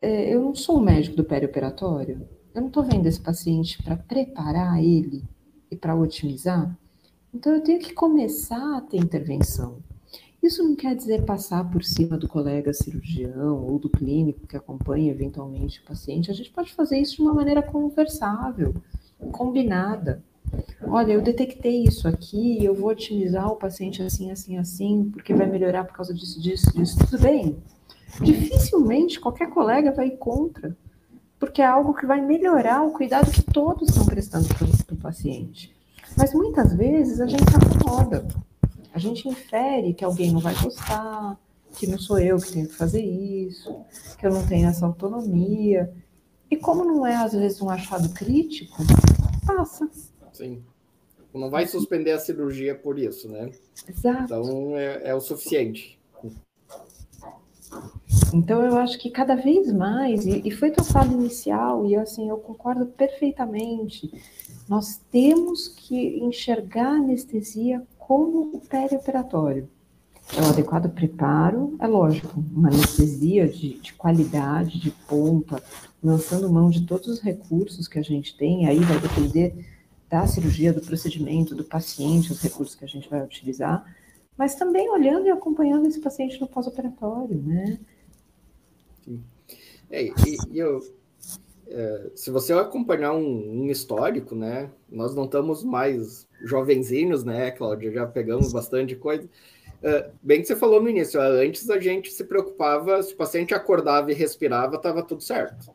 [0.00, 3.96] É, eu não sou o médico do perioperatório, eu não estou vendo esse paciente para
[3.96, 5.24] preparar ele
[5.70, 6.78] e para otimizar.
[7.34, 9.78] Então, eu tenho que começar a ter intervenção.
[10.42, 15.10] Isso não quer dizer passar por cima do colega cirurgião ou do clínico que acompanha
[15.10, 16.30] eventualmente o paciente.
[16.30, 18.74] A gente pode fazer isso de uma maneira conversável,
[19.32, 20.22] combinada.
[20.82, 25.46] Olha, eu detectei isso aqui, eu vou otimizar o paciente assim, assim, assim, porque vai
[25.46, 26.98] melhorar por causa disso, disso, disso.
[26.98, 27.56] Tudo bem.
[28.22, 30.76] dificilmente qualquer colega vai contra,
[31.38, 35.74] porque é algo que vai melhorar o cuidado que todos estão prestando para o paciente.
[36.16, 38.26] Mas muitas vezes a gente acomoda,
[38.92, 41.38] a gente infere que alguém não vai gostar,
[41.76, 43.84] que não sou eu que tenho que fazer isso,
[44.18, 45.92] que eu não tenho essa autonomia.
[46.50, 48.76] E como não é, às vezes, um achado crítico,
[49.46, 49.88] passa.
[50.32, 50.62] Sim.
[51.34, 53.50] Não vai suspender a cirurgia por isso, né?
[53.86, 54.24] Exato.
[54.24, 55.98] Então é, é o suficiente.
[58.32, 62.28] Então eu acho que cada vez mais, e, e foi tua fala inicial, e assim,
[62.28, 64.10] eu concordo perfeitamente,
[64.68, 69.68] nós temos que enxergar a anestesia como o perioperatório.
[70.34, 75.62] É o adequado preparo, é lógico, uma anestesia de, de qualidade, de ponta,
[76.02, 79.66] lançando mão de todos os recursos que a gente tem, aí vai depender
[80.08, 83.84] da cirurgia, do procedimento, do paciente, os recursos que a gente vai utilizar,
[84.36, 87.78] mas também olhando e acompanhando esse paciente no pós-operatório, né?
[89.04, 89.22] Sim.
[89.90, 90.12] É, e,
[90.50, 90.80] e eu,
[91.70, 94.70] é, se você acompanhar um, um, histórico, né?
[94.88, 97.92] Nós não estamos mais jovenzinhos, né, Cláudia?
[97.92, 99.28] Já pegamos bastante coisa.
[99.82, 103.54] É, bem que você falou no início, antes a gente se preocupava, se o paciente
[103.54, 105.70] acordava e respirava, estava tudo certo.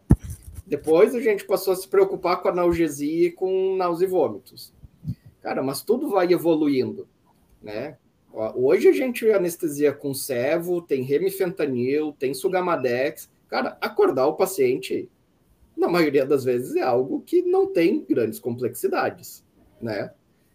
[0.65, 4.73] Depois a gente passou a se preocupar com analgesia e com náusea e vômitos.
[5.41, 7.07] Cara, mas tudo vai evoluindo,
[7.61, 7.97] né?
[8.55, 13.29] Hoje a gente anestesia com servo, tem remifentanil, tem sugamadex.
[13.47, 15.07] Cara, acordar o paciente,
[15.75, 19.45] na maioria das vezes, é algo que não tem grandes complexidades,
[19.81, 20.11] né?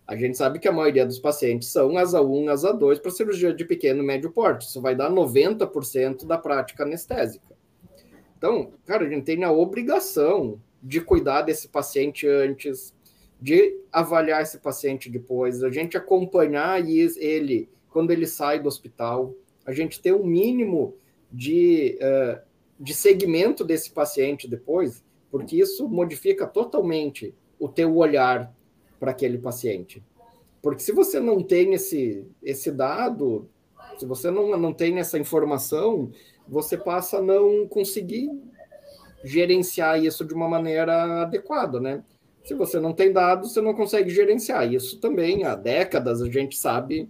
[0.07, 3.53] A gente sabe que a maioria dos pacientes são asa 1, asa 2 para cirurgia
[3.53, 4.67] de pequeno e médio porte.
[4.67, 7.55] Isso vai dar 90% da prática anestésica.
[8.39, 12.95] Então, cara, a gente tem a obrigação de cuidar desse paciente antes,
[13.39, 19.35] de avaliar esse paciente depois, a gente acompanhar ele quando ele sai do hospital,
[19.67, 20.97] a gente ter um mínimo
[21.31, 22.41] de, uh,
[22.81, 28.53] de segmento desse paciente depois, porque isso modifica totalmente o teu olhar
[28.99, 30.03] para aquele paciente.
[30.63, 33.49] Porque se você não tem esse, esse dado,
[33.99, 36.11] se você não, não tem essa informação,
[36.47, 38.31] você passa a não conseguir
[39.25, 42.03] gerenciar isso de uma maneira adequada, né?
[42.45, 44.73] Se você não tem dados, você não consegue gerenciar.
[44.73, 47.09] Isso também há décadas a gente sabe,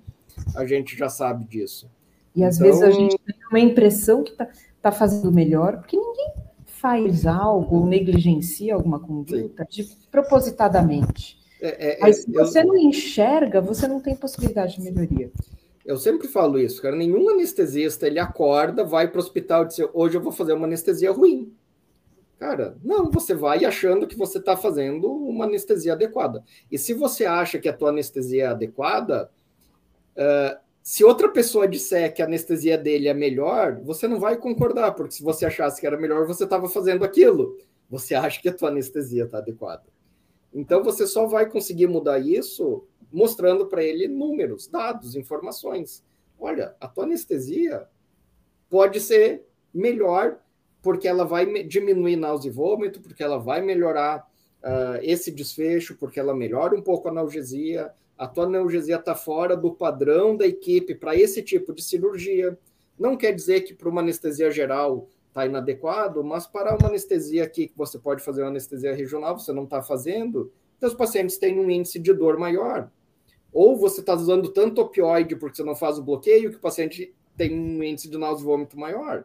[0.57, 1.89] a gente já sabe disso.
[2.35, 2.67] E às então...
[2.67, 4.49] vezes a gente tem uma impressão que está
[4.83, 6.33] tá fazendo melhor, porque ninguém
[6.81, 11.39] faz algo ou negligencia alguma conduta de, propositadamente.
[11.61, 12.45] É, é, Mas se eu...
[12.45, 15.31] você não enxerga, você não tem possibilidade de melhoria.
[15.85, 16.95] Eu sempre falo isso, cara.
[16.95, 20.67] Nenhum anestesista ele acorda, vai para o hospital e diz: hoje eu vou fazer uma
[20.67, 21.53] anestesia ruim.
[22.39, 26.45] Cara, não, você vai achando que você está fazendo uma anestesia adequada.
[26.71, 29.29] E se você acha que a tua anestesia é adequada,
[30.17, 34.93] uh, se outra pessoa disser que a anestesia dele é melhor, você não vai concordar,
[34.93, 37.59] porque se você achasse que era melhor, você estava fazendo aquilo.
[37.91, 39.83] Você acha que a tua anestesia está adequada.
[40.51, 46.03] Então você só vai conseguir mudar isso mostrando para ele números, dados, informações.
[46.41, 47.87] Olha, a tua anestesia
[48.71, 50.39] pode ser melhor
[50.81, 54.27] porque ela vai diminuir náusea e vômito, porque ela vai melhorar
[54.63, 57.93] uh, esse desfecho, porque ela melhora um pouco a analgesia.
[58.19, 62.59] A tua analgesia está fora do padrão da equipe para esse tipo de cirurgia.
[62.99, 67.69] Não quer dizer que para uma anestesia geral está inadequado, mas para uma anestesia aqui,
[67.69, 71.61] que você pode fazer uma anestesia regional, você não está fazendo, então os pacientes têm
[71.61, 72.91] um índice de dor maior.
[73.53, 77.15] Ou você está usando tanto opioide porque você não faz o bloqueio, que o paciente
[77.37, 79.25] tem um índice de náusea e vômito maior.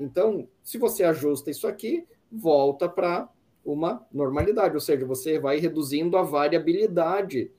[0.00, 3.28] Então, se você ajusta isso aqui, volta para
[3.64, 7.52] uma normalidade, ou seja, você vai reduzindo a variabilidade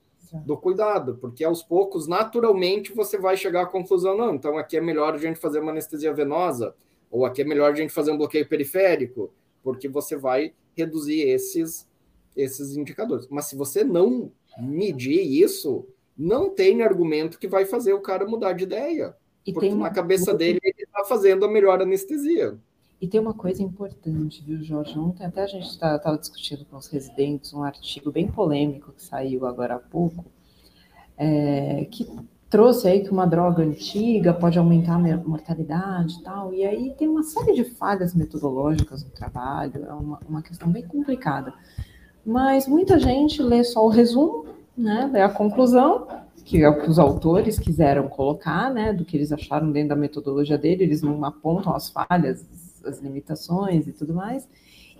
[0.45, 4.81] do cuidado, porque aos poucos, naturalmente, você vai chegar à conclusão, não, então aqui é
[4.81, 6.73] melhor a gente fazer uma anestesia venosa,
[7.11, 11.87] ou aqui é melhor a gente fazer um bloqueio periférico, porque você vai reduzir esses,
[12.35, 13.27] esses indicadores.
[13.29, 15.85] Mas se você não medir isso,
[16.17, 19.15] não tem argumento que vai fazer o cara mudar de ideia.
[19.45, 19.87] E porque uma...
[19.87, 22.57] na cabeça dele ele está fazendo a melhor anestesia.
[23.03, 24.97] E tem uma coisa importante, viu, Jorge?
[24.97, 29.03] Ontem até a gente estava tá, discutindo com os residentes um artigo bem polêmico que
[29.03, 30.23] saiu agora há pouco,
[31.17, 32.07] é, que
[32.49, 37.09] trouxe aí que uma droga antiga pode aumentar a mortalidade e tal, e aí tem
[37.09, 41.53] uma série de falhas metodológicas no trabalho, é uma, uma questão bem complicada.
[42.25, 44.45] Mas muita gente lê só o resumo,
[44.78, 46.07] né, lê a conclusão,
[46.45, 49.95] que é o que os autores quiseram colocar, né, do que eles acharam dentro da
[49.97, 52.45] metodologia dele, eles não apontam as falhas,
[52.86, 54.47] as limitações e tudo mais,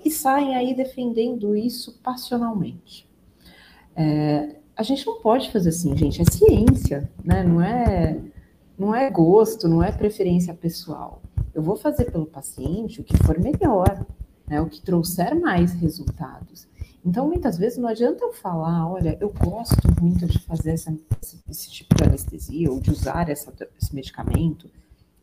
[0.04, 3.08] e saem aí defendendo isso passionalmente.
[3.96, 8.20] É, a gente não pode fazer assim, gente, é ciência, né, não é,
[8.78, 11.22] não é gosto, não é preferência pessoal.
[11.54, 14.06] Eu vou fazer pelo paciente o que for melhor,
[14.48, 14.60] né?
[14.60, 16.68] o que trouxer mais resultados.
[17.06, 20.96] Então, muitas vezes não adianta eu falar, olha, eu gosto muito de fazer essa,
[21.50, 24.70] esse tipo de anestesia ou de usar essa, esse medicamento.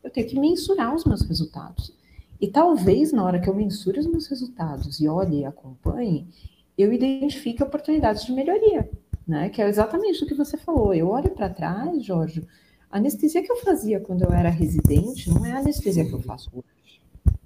[0.03, 1.93] Eu tenho que mensurar os meus resultados.
[2.41, 6.27] E talvez na hora que eu mensure os meus resultados e olhe e acompanhe,
[6.75, 8.89] eu identifique oportunidades de melhoria,
[9.27, 9.49] né?
[9.49, 10.91] Que é exatamente o que você falou.
[10.91, 12.43] Eu olho para trás, Jorge,
[12.89, 16.21] a anestesia que eu fazia quando eu era residente não é a anestesia que eu
[16.21, 16.99] faço hoje.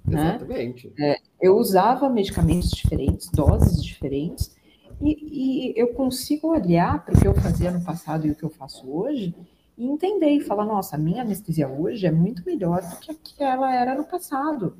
[0.06, 0.36] Né?
[0.36, 0.90] Exatamente.
[0.98, 4.56] É, eu usava medicamentos diferentes, doses diferentes,
[4.98, 8.44] e, e eu consigo olhar para o que eu fazia no passado e o que
[8.44, 9.34] eu faço hoje
[9.76, 13.74] e entender e falar: nossa, a minha anestesia hoje é muito melhor do que ela
[13.74, 14.76] era no passado.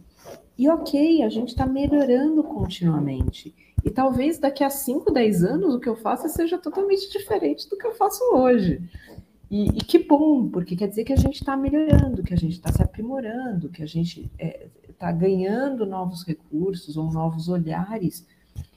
[0.59, 3.55] E ok, a gente está melhorando continuamente.
[3.85, 7.77] E talvez daqui a 5, 10 anos o que eu faça seja totalmente diferente do
[7.77, 8.83] que eu faço hoje.
[9.51, 12.55] E, e que bom, porque quer dizer que a gente está melhorando, que a gente
[12.55, 14.67] está se aprimorando, que a gente está é,
[14.99, 18.27] tá ganhando novos recursos ou novos olhares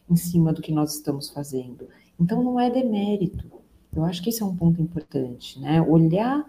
[0.08, 1.88] em cima do que nós estamos fazendo.
[2.20, 3.59] Então não é demérito.
[3.96, 5.82] Eu acho que esse é um ponto importante, né?
[5.82, 6.46] Olhar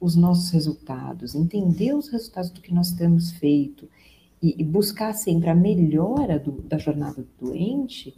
[0.00, 3.88] os nossos resultados, entender os resultados do que nós temos feito
[4.42, 8.14] e, e buscar sempre a melhora do, da jornada do doente,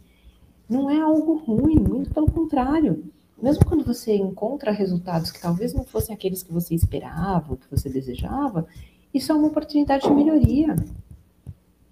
[0.69, 3.05] não é algo ruim, muito pelo contrário.
[3.41, 7.89] Mesmo quando você encontra resultados que talvez não fossem aqueles que você esperava, que você
[7.89, 8.67] desejava,
[9.13, 10.75] isso é uma oportunidade de melhoria.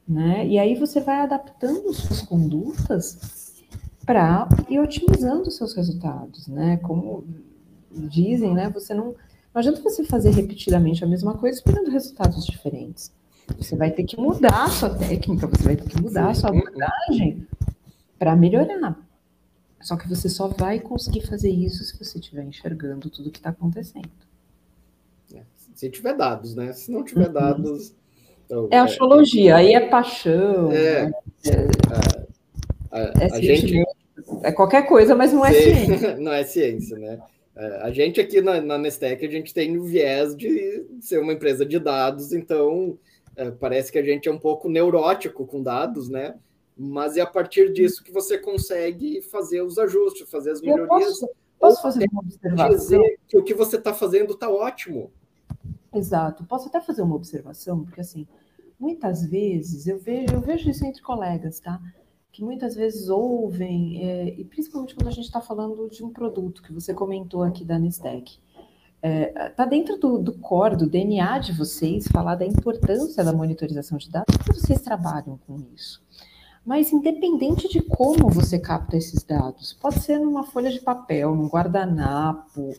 [0.08, 0.48] Né?
[0.48, 3.45] E aí você vai adaptando suas condutas
[4.06, 6.78] para ir otimizando os seus resultados, né?
[6.78, 7.26] Como
[7.92, 8.70] dizem, né?
[8.70, 9.16] Você não, não
[9.54, 13.12] adianta você fazer repetidamente a mesma coisa esperando resultados diferentes.
[13.58, 16.50] Você vai ter que mudar a sua técnica, você vai ter que mudar a sua
[16.50, 17.48] abordagem
[18.18, 18.98] para melhorar.
[19.82, 23.52] Só que você só vai conseguir fazer isso se você estiver enxergando tudo que está
[23.52, 24.10] acontecendo.
[25.34, 25.42] É,
[25.76, 26.74] se tiver dados, né?
[26.74, 27.34] Se não tiver uhum.
[27.34, 27.94] dados.
[28.46, 30.72] Então, é astrologia, é, aí é paixão.
[30.72, 31.12] É, né?
[31.46, 31.68] é,
[32.92, 33.84] a, a, a gente.
[34.46, 36.18] É qualquer coisa, mas não é ciência.
[36.22, 37.20] não é ciência, né?
[37.56, 41.34] É, a gente aqui na, na Nestec, a gente tem o viés de ser uma
[41.34, 42.98] empresa de dados, então
[43.36, 46.36] é, parece que a gente é um pouco neurótico com dados, né?
[46.78, 50.90] Mas é a partir disso que você consegue fazer os ajustes, fazer as melhorias.
[50.90, 51.30] Eu posso,
[51.60, 52.70] posso fazer uma observação?
[52.70, 55.12] Dizer que o que você está fazendo está ótimo.
[55.92, 56.44] Exato.
[56.44, 58.28] Posso até fazer uma observação, porque assim,
[58.80, 61.82] muitas vezes eu vejo, eu vejo isso entre colegas, tá?
[62.36, 66.62] Que muitas vezes ouvem, é, e principalmente quando a gente está falando de um produto
[66.62, 68.38] que você comentou aqui da Nestec
[69.02, 73.98] é, tá dentro do, do core, do DNA de vocês, falar da importância da monitorização
[73.98, 76.04] de dados, porque vocês trabalham com isso.
[76.66, 81.48] Mas independente de como você capta esses dados, pode ser numa folha de papel, num
[81.48, 82.74] guardanapo,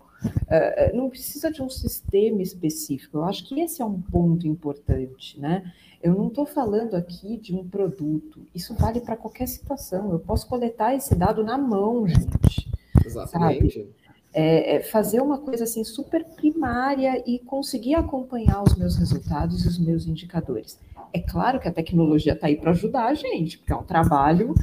[0.49, 3.19] é, é não precisa de um sistema específico.
[3.19, 5.73] Eu acho que esse é um ponto importante, né?
[6.03, 8.47] Eu não estou falando aqui de um produto.
[8.55, 10.11] Isso vale para qualquer situação.
[10.11, 12.71] Eu posso coletar esse dado na mão, gente.
[13.05, 13.73] Exatamente.
[13.73, 14.06] Sabe?
[14.37, 19.69] É, é fazer uma coisa assim super primária e conseguir acompanhar os meus resultados e
[19.69, 20.79] os meus indicadores.
[21.11, 24.55] É claro que a tecnologia está aí para ajudar a gente, porque é um trabalho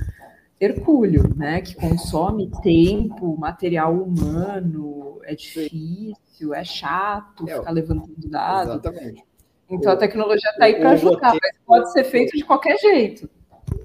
[0.62, 1.60] hercúleo, né?
[1.62, 8.76] Que consome tempo, material humano, é difícil, é chato é, ficar levantando dados.
[8.76, 9.24] Exatamente.
[9.68, 13.28] Então o, a tecnologia está aí para ajudar, mas pode ser feito de qualquer jeito.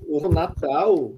[0.07, 1.14] O Natal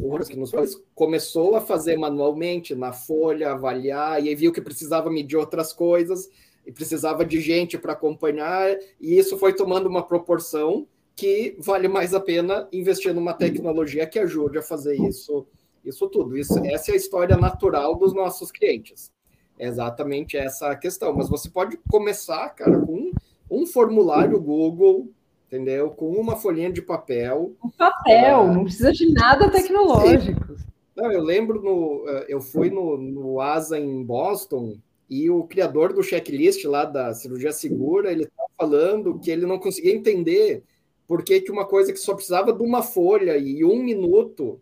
[0.00, 5.36] O nos começou a fazer manualmente na folha, avaliar, e aí viu que precisava medir
[5.36, 6.28] outras coisas,
[6.66, 12.14] e precisava de gente para acompanhar, e isso foi tomando uma proporção que vale mais
[12.14, 15.46] a pena investir numa tecnologia que ajude a fazer isso,
[15.84, 16.36] isso tudo.
[16.36, 19.12] Isso, essa é a história natural dos nossos clientes.
[19.58, 21.12] É exatamente essa a questão.
[21.14, 23.12] Mas você pode começar, cara, com
[23.50, 25.08] um formulário Google
[25.52, 25.90] entendeu?
[25.90, 27.54] Com uma folhinha de papel.
[27.62, 30.56] Um papel, ah, não precisa de nada tecnológico.
[30.56, 30.64] Sim.
[30.96, 34.78] Não, eu lembro, no, eh, eu fui no, no ASA em Boston
[35.08, 39.58] e o criador do checklist lá da cirurgia segura, ele estava falando que ele não
[39.58, 40.64] conseguia entender
[41.06, 44.60] por que, que uma coisa que só precisava de uma folha e um minuto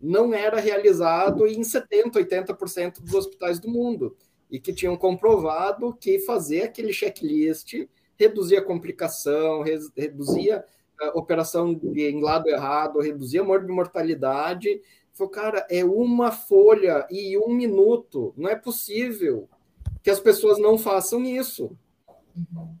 [0.00, 4.16] não era realizado em 70%, 80% dos hospitais do mundo.
[4.50, 7.86] E que tinham comprovado que fazer aquele checklist
[8.18, 9.62] reduzia complicação,
[9.96, 10.64] reduzia
[11.00, 14.80] a operação em lado errado, reduzia a mortalidade.
[15.12, 18.32] Falei, cara, é uma folha e um minuto.
[18.36, 19.48] Não é possível
[20.02, 21.76] que as pessoas não façam isso.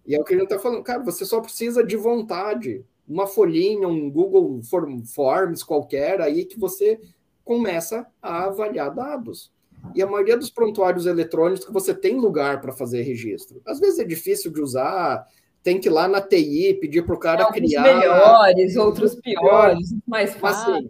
[0.06, 2.84] E é o que a gente está falando, cara, você só precisa de vontade.
[3.06, 7.00] Uma folhinha, um Google Forms qualquer aí que você
[7.44, 9.52] começa a avaliar dados.
[9.94, 13.60] E a maioria dos prontuários eletrônicos você tem lugar para fazer registro.
[13.66, 15.26] Às vezes é difícil de usar,
[15.62, 17.82] tem que ir lá na TI pedir para o cara Alguns criar.
[17.82, 20.88] melhores, outros piores, mais fáceis.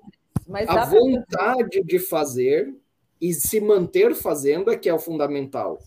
[0.48, 2.74] Mas, assim, a vontade de fazer
[3.20, 5.78] e se manter fazendo é que é o fundamental.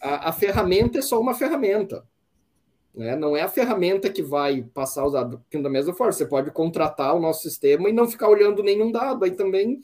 [0.00, 2.04] A, a ferramenta é só uma ferramenta.
[2.94, 3.14] Né?
[3.14, 5.38] Não é a ferramenta que vai passar os dados.
[5.52, 9.24] Da mesma forma, você pode contratar o nosso sistema e não ficar olhando nenhum dado.
[9.24, 9.80] Aí também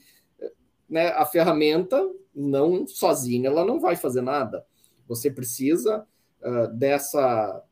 [0.88, 2.00] né, a ferramenta
[2.34, 4.64] não sozinha ela não vai fazer nada.
[5.08, 6.06] Você precisa
[6.42, 7.62] uh, dessa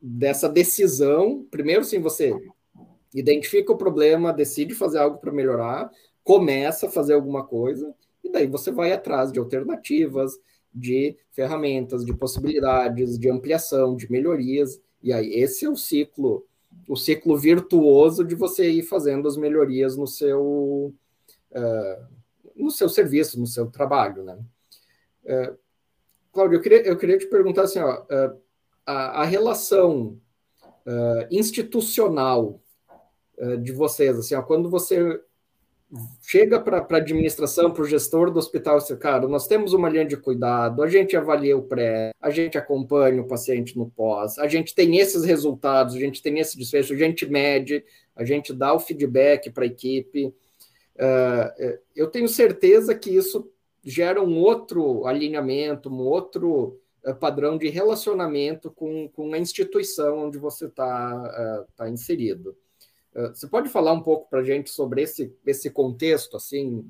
[0.00, 1.44] dessa decisão.
[1.50, 2.32] Primeiro, sim, você
[3.12, 5.90] identifica o problema, decide fazer algo para melhorar,
[6.22, 7.92] começa a fazer alguma coisa
[8.22, 10.38] e daí você vai atrás de alternativas,
[10.72, 14.80] de ferramentas, de possibilidades, de ampliação, de melhorias.
[15.02, 16.46] E aí esse é o ciclo,
[16.86, 20.94] o ciclo virtuoso de você ir fazendo as melhorias no seu
[21.50, 22.17] uh,
[22.58, 24.38] no seu serviço, no seu trabalho, né?
[25.24, 25.58] Uh,
[26.32, 28.40] Cláudio, eu queria, eu queria te perguntar assim, ó, uh,
[28.86, 30.20] a, a, relação
[31.30, 32.62] institucional
[33.60, 35.20] de vocês, assim, ó, quando você
[36.22, 40.04] chega para a administração, para o gestor do hospital, assim, cara, nós temos uma linha
[40.04, 44.46] de cuidado, a gente avalia o pré, a gente acompanha o paciente no pós, a
[44.46, 47.82] gente tem esses resultados, a gente tem esse desfecho, a gente mede,
[48.14, 50.34] a gente dá o feedback para a equipe.
[50.98, 53.48] Uh, eu tenho certeza que isso
[53.84, 60.38] gera um outro alinhamento, um outro uh, padrão de relacionamento com, com a instituição onde
[60.38, 62.56] você está uh, tá inserido.
[63.34, 66.88] Você pode falar um pouco para a gente sobre esse, esse contexto, assim,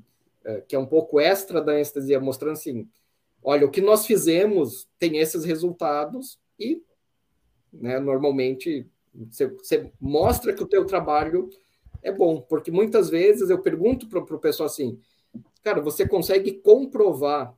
[0.67, 2.87] que é um pouco extra da anestesia, mostrando assim,
[3.41, 6.83] olha, o que nós fizemos tem esses resultados e,
[7.73, 8.85] né, normalmente,
[9.15, 11.49] você, você mostra que o teu trabalho
[12.01, 14.99] é bom, porque muitas vezes eu pergunto para o pessoal assim,
[15.63, 17.55] cara, você consegue comprovar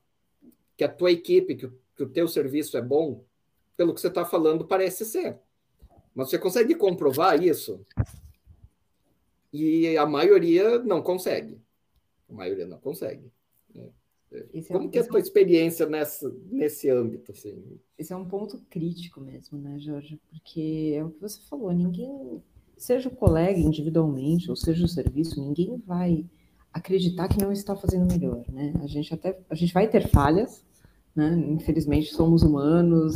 [0.75, 3.23] que a tua equipe, que o, que o teu serviço é bom?
[3.77, 5.37] Pelo que você está falando, parece ser.
[6.13, 7.85] Mas você consegue comprovar isso?
[9.53, 11.59] e a maioria não consegue.
[12.29, 13.31] A maioria não consegue.
[13.73, 13.89] Né?
[14.53, 17.31] Esse Como é, que é a tua é experiência nessa, nesse âmbito?
[17.31, 17.79] Assim?
[17.97, 20.19] Esse é um ponto crítico mesmo, né, Jorge?
[20.29, 22.41] Porque é o que você falou, ninguém,
[22.82, 26.25] seja o colega individualmente, ou seja o serviço, ninguém vai
[26.73, 28.73] acreditar que não está fazendo melhor, né?
[28.82, 30.63] A gente até, a gente vai ter falhas,
[31.15, 31.32] né?
[31.49, 33.13] Infelizmente somos humanos,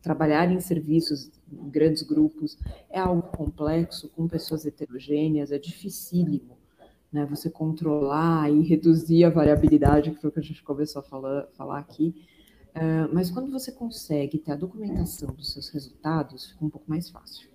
[0.00, 2.56] trabalhar em serviços grandes grupos,
[2.88, 6.56] é algo complexo, com pessoas heterogêneas, é dificílimo,
[7.12, 7.26] né?
[7.26, 11.48] Você controlar e reduzir a variabilidade, que foi o que a gente começou a falar,
[11.54, 12.14] falar aqui.
[12.74, 17.10] Uh, mas quando você consegue ter a documentação dos seus resultados, fica um pouco mais
[17.10, 17.53] fácil.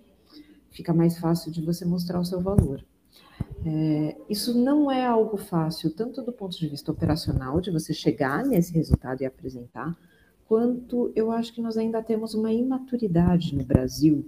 [0.70, 2.84] Fica mais fácil de você mostrar o seu valor.
[3.64, 8.44] É, isso não é algo fácil, tanto do ponto de vista operacional, de você chegar
[8.44, 9.96] nesse resultado e apresentar,
[10.46, 14.26] quanto eu acho que nós ainda temos uma imaturidade no Brasil,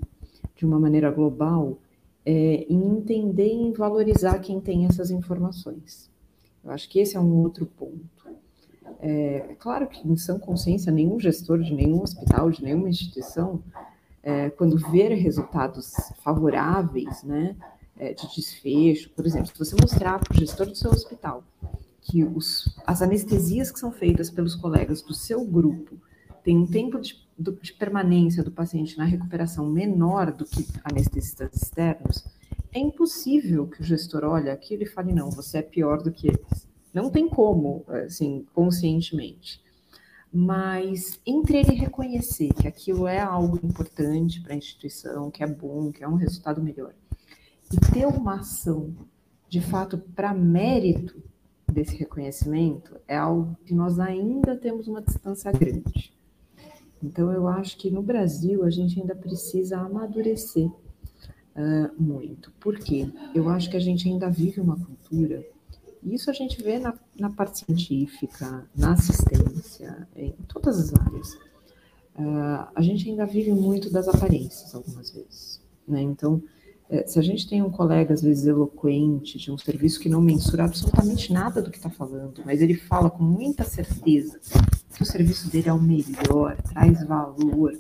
[0.55, 1.79] de uma maneira global,
[2.25, 6.11] é, em entender e valorizar quem tem essas informações.
[6.63, 8.31] Eu acho que esse é um outro ponto.
[9.01, 13.63] É, é claro que, em sã consciência, nenhum gestor de nenhum hospital, de nenhuma instituição,
[14.23, 15.93] é, quando ver resultados
[16.23, 17.57] favoráveis, né,
[17.97, 21.45] é, de desfecho, por exemplo, se você mostrar para o gestor do seu hospital
[22.01, 25.97] que os, as anestesias que são feitas pelos colegas do seu grupo
[26.43, 32.25] tem um tempo de, de permanência do paciente na recuperação menor do que anestesistas externos,
[32.75, 36.29] é impossível que o gestor olhe aquilo e fale, não, você é pior do que
[36.29, 36.67] eles.
[36.93, 39.63] Não tem como, assim, conscientemente.
[40.33, 45.93] Mas entre ele reconhecer que aquilo é algo importante para a instituição, que é bom,
[45.93, 46.95] que é um resultado melhor,
[47.71, 48.95] e ter uma ação,
[49.49, 51.23] de fato, para mérito
[51.71, 56.13] desse reconhecimento, é algo que nós ainda temos uma distância grande.
[57.03, 60.67] Então, eu acho que no Brasil a gente ainda precisa amadurecer
[61.57, 62.53] uh, muito.
[62.61, 63.11] Por quê?
[63.35, 65.45] Eu acho que a gente ainda vive uma cultura,
[66.05, 71.35] isso a gente vê na, na parte científica, na assistência, em todas as áreas.
[72.15, 75.61] Uh, a gente ainda vive muito das aparências, algumas vezes.
[75.87, 76.03] Né?
[76.03, 76.43] Então,
[76.91, 80.21] eh, se a gente tem um colega, às vezes, eloquente, de um serviço que não
[80.21, 84.39] mensura absolutamente nada do que está falando, mas ele fala com muita certeza
[84.95, 87.73] que o serviço dele é o melhor, traz valor,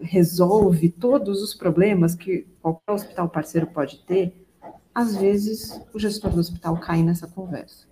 [0.00, 4.48] resolve todos os problemas que qualquer hospital parceiro pode ter,
[4.94, 7.88] às vezes o gestor do hospital cai nessa conversa.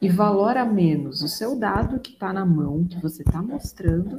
[0.00, 4.16] E valora menos o seu dado que está na mão, que você está mostrando,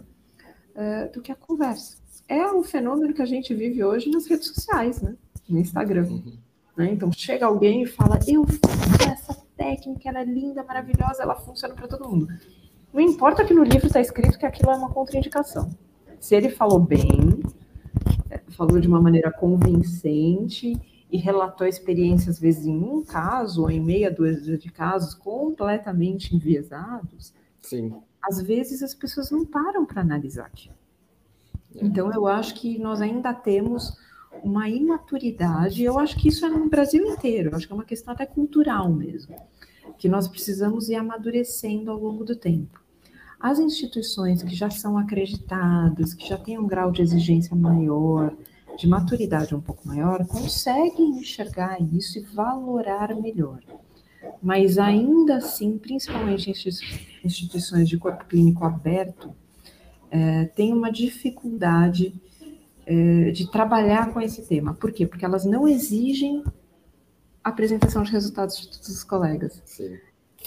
[0.76, 1.97] uh, do que a conversa.
[2.28, 5.16] É o fenômeno que a gente vive hoje nas redes sociais, né?
[5.49, 6.07] no Instagram.
[6.07, 6.38] Uhum.
[6.78, 6.91] Né?
[6.91, 11.76] Então chega alguém e fala: Eu fiz essa técnica, ela é linda, maravilhosa, ela funciona
[11.76, 12.28] para todo mundo.
[12.93, 15.70] Não importa que no livro está escrito que aquilo é uma contraindicação.
[16.20, 17.41] Se ele falou bem,
[18.30, 20.80] é, falou de uma maneira convincente
[21.12, 25.14] e relatou a experiência, às vezes, em um caso ou em meia dúzia de casos
[25.14, 27.93] completamente enviesados, Sim.
[28.24, 30.76] às vezes as pessoas não param para analisar aquilo.
[31.76, 31.86] É.
[31.86, 33.97] Então, eu acho que nós ainda temos
[34.41, 37.84] uma imaturidade, eu acho que isso é no Brasil inteiro, eu acho que é uma
[37.84, 39.36] questão até cultural mesmo,
[39.97, 42.80] que nós precisamos ir amadurecendo ao longo do tempo.
[43.38, 48.34] As instituições que já são acreditadas, que já têm um grau de exigência maior,
[48.78, 53.59] de maturidade um pouco maior, conseguem enxergar isso e valorar melhor.
[54.41, 56.51] Mas ainda assim, principalmente
[57.24, 59.34] instituições de corpo clínico aberto,
[60.09, 62.13] é, tem uma dificuldade
[62.86, 64.74] é, de trabalhar com esse tema.
[64.74, 65.05] Por quê?
[65.05, 66.43] Porque elas não exigem
[67.43, 69.61] apresentação de resultados de todos os colegas.
[69.65, 69.97] Sim.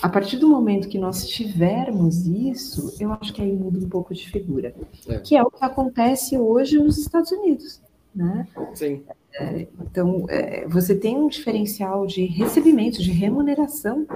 [0.02, 4.12] A partir do momento que nós tivermos isso, eu acho que aí muda um pouco
[4.12, 4.74] de figura.
[5.08, 5.18] É.
[5.18, 7.80] Que é o que acontece hoje nos Estados Unidos.
[8.14, 8.46] Né?
[8.74, 9.02] Sim.
[9.34, 14.06] É, então, é, você tem um diferencial de recebimento, de remuneração,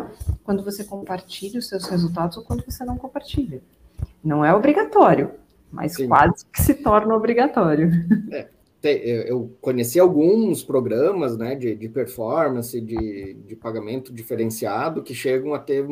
[0.45, 3.61] quando você compartilha os seus resultados ou quando você não compartilha.
[4.23, 5.33] Não é obrigatório,
[5.73, 6.09] mas Sim.
[6.09, 7.91] quase que se torna obrigatório.
[8.31, 8.49] É,
[9.29, 15.59] eu conheci alguns programas né, de, de performance, de, de pagamento diferenciado, que chegam a
[15.59, 15.85] ter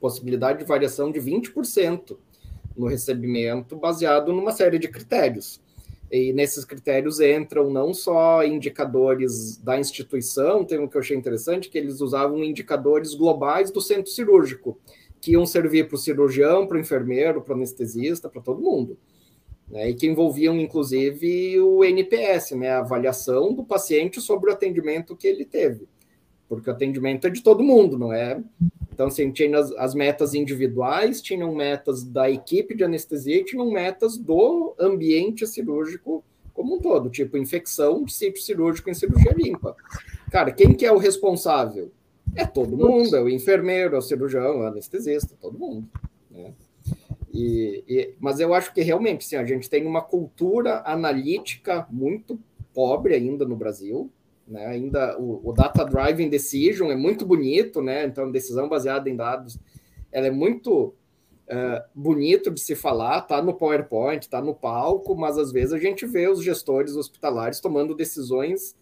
[0.00, 2.16] possibilidade de variação de 20%
[2.76, 5.60] no recebimento, baseado numa série de critérios.
[6.12, 11.70] E nesses critérios entram não só indicadores da instituição, tem um que eu achei interessante,
[11.70, 14.78] que eles usavam indicadores globais do centro cirúrgico,
[15.22, 18.98] que iam servir para o cirurgião, para o enfermeiro, para o anestesista, para todo mundo.
[19.70, 25.16] Né, e que envolviam, inclusive, o NPS, né, a avaliação do paciente sobre o atendimento
[25.16, 25.88] que ele teve.
[26.56, 28.42] Porque o atendimento é de todo mundo, não é
[28.92, 33.70] então, assim, tinha as, as, metas individuais, tinham metas da equipe de anestesia e tinham
[33.70, 36.22] metas do ambiente cirúrgico
[36.52, 39.74] como um todo, tipo infecção sítio cirúrgico em cirurgia limpa.
[40.30, 41.90] Cara, quem que é o responsável?
[42.36, 45.88] É todo mundo, é o enfermeiro, é o cirurgião, é o anestesista, todo mundo.
[46.30, 46.52] Né?
[47.32, 52.38] E, e, mas eu acho que realmente sim, a gente tem uma cultura analítica muito
[52.74, 54.10] pobre ainda no Brasil,
[54.46, 54.66] né?
[54.66, 58.04] Ainda o, o Data Driving Decision é muito bonito, né?
[58.04, 59.58] Então, decisão baseada em dados,
[60.10, 60.94] ela é muito
[61.48, 65.78] uh, bonito de se falar, tá no PowerPoint, tá no palco, mas às vezes a
[65.78, 68.76] gente vê os gestores hospitalares tomando decisões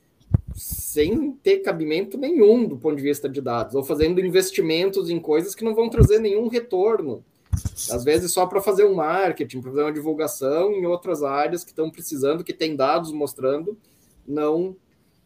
[0.55, 5.55] sem ter cabimento nenhum do ponto de vista de dados, ou fazendo investimentos em coisas
[5.55, 7.25] que não vão trazer nenhum retorno.
[7.91, 11.71] Às vezes só para fazer um marketing, para fazer uma divulgação em outras áreas que
[11.71, 13.77] estão precisando, que tem dados mostrando,
[14.27, 14.77] não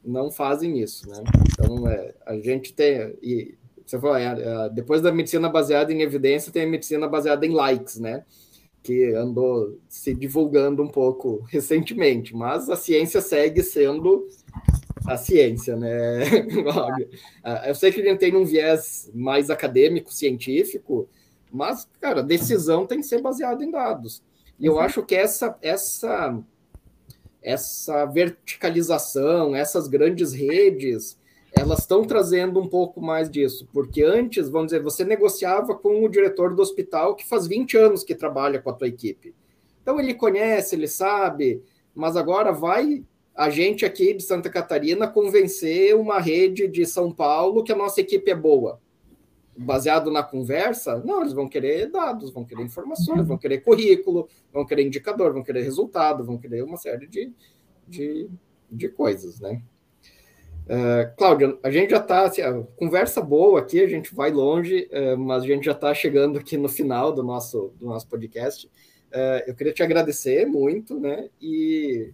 [0.05, 1.23] não fazem isso, né?
[1.53, 3.17] Então, é, a gente tem.
[3.23, 7.45] E, você falou, é, é, depois da medicina baseada em evidência, tem a medicina baseada
[7.47, 8.25] em likes, né?
[8.83, 14.27] Que andou se divulgando um pouco recentemente, mas a ciência segue sendo
[15.07, 16.23] a ciência, né?
[17.67, 21.09] Eu sei que ele tem um viés mais acadêmico, científico,
[21.53, 24.23] mas, cara, decisão tem que ser baseada em dados.
[24.59, 26.37] E eu acho que essa, essa
[27.45, 31.19] essa verticalização, essas grandes redes,
[31.53, 36.09] elas estão trazendo um pouco mais disso, porque antes, vamos dizer, você negociava com o
[36.09, 39.35] diretor do hospital que faz 20 anos que trabalha com a tua equipe.
[39.83, 41.63] Então ele conhece, ele sabe,
[41.95, 43.05] mas agora vai
[43.37, 48.01] a gente aqui de Santa Catarina convencer uma rede de São Paulo que a nossa
[48.01, 48.81] equipe é boa
[49.57, 54.67] baseado na conversa, não, eles vão querer dados, vão querer informações, vão querer currículo, vão
[54.67, 57.33] querer indicador, vão querer resultado, vão querer uma série de,
[57.87, 58.29] de,
[58.71, 59.63] de coisas, né?
[60.65, 62.41] Uh, Cláudia, a gente já está, assim,
[62.77, 66.57] conversa boa aqui, a gente vai longe, uh, mas a gente já está chegando aqui
[66.57, 68.67] no final do nosso, do nosso podcast.
[68.67, 71.29] Uh, eu queria te agradecer muito, né?
[71.41, 72.13] E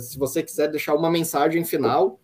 [0.00, 2.18] se você quiser deixar uma mensagem final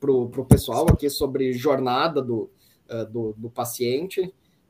[0.00, 2.50] para o pessoal aqui sobre jornada do,
[2.90, 4.22] uh, do, do, paciente.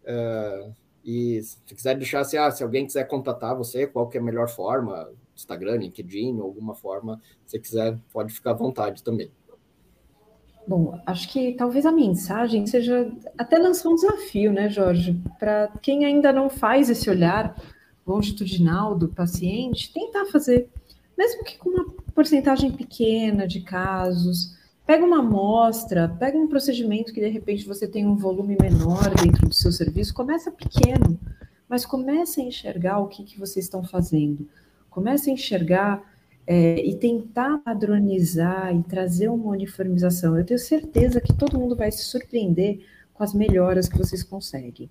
[0.02, 0.72] Uh,
[1.04, 4.24] e se quiser deixar, assim, ah, se alguém quiser contatar você, qual que é a
[4.24, 9.30] melhor forma, Instagram, LinkedIn, alguma forma, se quiser, pode ficar à vontade também.
[10.66, 13.08] Bom, acho que talvez a mensagem seja
[13.38, 15.22] até lançar um desafio, né, Jorge?
[15.38, 17.54] Para quem ainda não faz esse olhar
[18.04, 20.68] longitudinal do paciente, tentar fazer,
[21.16, 24.56] mesmo que com uma porcentagem pequena de casos,
[24.86, 29.48] Pega uma amostra, pega um procedimento que de repente você tem um volume menor dentro
[29.48, 31.18] do seu serviço, começa pequeno,
[31.68, 34.48] mas comece a enxergar o que, que vocês estão fazendo.
[34.88, 36.02] Comece a enxergar
[36.46, 40.38] é, e tentar padronizar e trazer uma uniformização.
[40.38, 44.88] Eu tenho certeza que todo mundo vai se surpreender com as melhoras que vocês conseguem.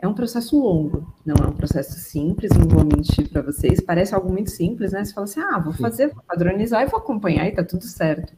[0.00, 3.80] É um processo longo, não é um processo simples, não vou mentir para vocês.
[3.80, 5.04] Parece algo muito simples, né?
[5.04, 8.32] Você fala assim, ah, vou fazer, vou padronizar e vou acompanhar e tá tudo certo.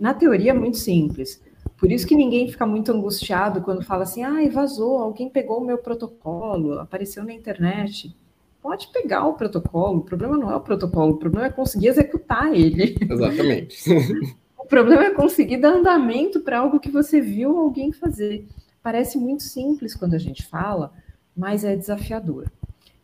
[0.00, 1.42] Na teoria é muito simples.
[1.76, 5.64] Por isso que ninguém fica muito angustiado quando fala assim, ah, vazou, alguém pegou o
[5.64, 8.16] meu protocolo, apareceu na internet.
[8.62, 12.54] Pode pegar o protocolo, o problema não é o protocolo, o problema é conseguir executar
[12.54, 12.96] ele.
[13.00, 13.78] Exatamente.
[14.58, 18.46] o problema é conseguir dar andamento para algo que você viu alguém fazer.
[18.82, 20.92] Parece muito simples quando a gente fala,
[21.36, 22.50] mas é desafiador.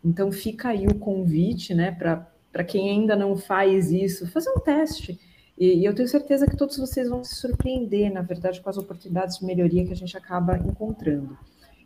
[0.04, 5.18] Então fica aí o convite, né, para quem ainda não faz isso, fazer um teste.
[5.58, 8.76] E, e, eu tenho certeza que todos vocês vão se surpreender, na verdade, com as
[8.76, 11.36] oportunidades de melhoria que a gente acaba encontrando.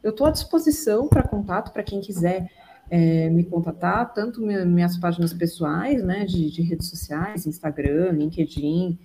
[0.03, 2.51] Eu estou à disposição para contato para quem quiser
[2.91, 8.99] é, me contatar, tanto minhas páginas pessoais, né, de, de redes sociais, Instagram, LinkedIn,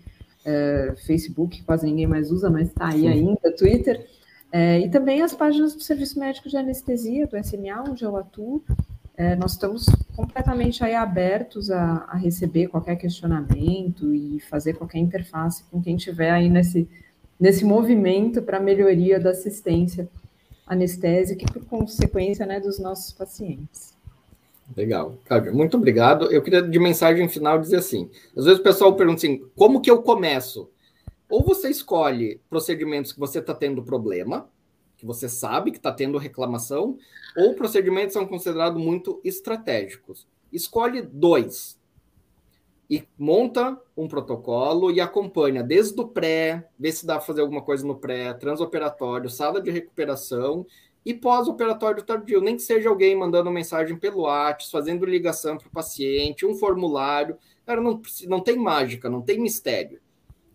[0.44, 4.08] é, Facebook, quase ninguém mais usa, mas está aí ainda, Twitter.
[4.52, 8.64] É, e também as páginas do Serviço Médico de Anestesia, do SMA, onde eu atuo.
[9.18, 9.86] É, nós estamos
[10.16, 16.32] completamente aí abertos a, a, receber qualquer questionamento e fazer qualquer interface com quem tiver
[16.32, 16.88] aí nesse,
[17.40, 20.10] nesse movimento para melhoria da assistência
[20.68, 23.96] anestésica e, por consequência, né, dos nossos pacientes.
[24.76, 25.18] Legal.
[25.24, 26.32] Cláudia, muito obrigado.
[26.32, 29.92] Eu queria, de mensagem final, dizer assim: às vezes o pessoal pergunta assim, como que
[29.92, 30.70] eu começo?
[31.30, 34.50] Ou você escolhe procedimentos que você está tendo problema,
[34.98, 36.98] que você sabe que está tendo reclamação,
[37.36, 40.28] ou procedimentos são considerados muito estratégicos.
[40.52, 41.80] Escolhe dois
[42.90, 47.62] e monta um protocolo e acompanha desde o pré, vê se dá para fazer alguma
[47.62, 50.66] coisa no pré, transoperatório, sala de recuperação
[51.06, 55.72] e pós-operatório tardio, nem que seja alguém mandando mensagem pelo WhatsApp, fazendo ligação para o
[55.72, 57.38] paciente, um formulário.
[57.66, 60.00] Cara, não, não tem mágica, não tem mistério.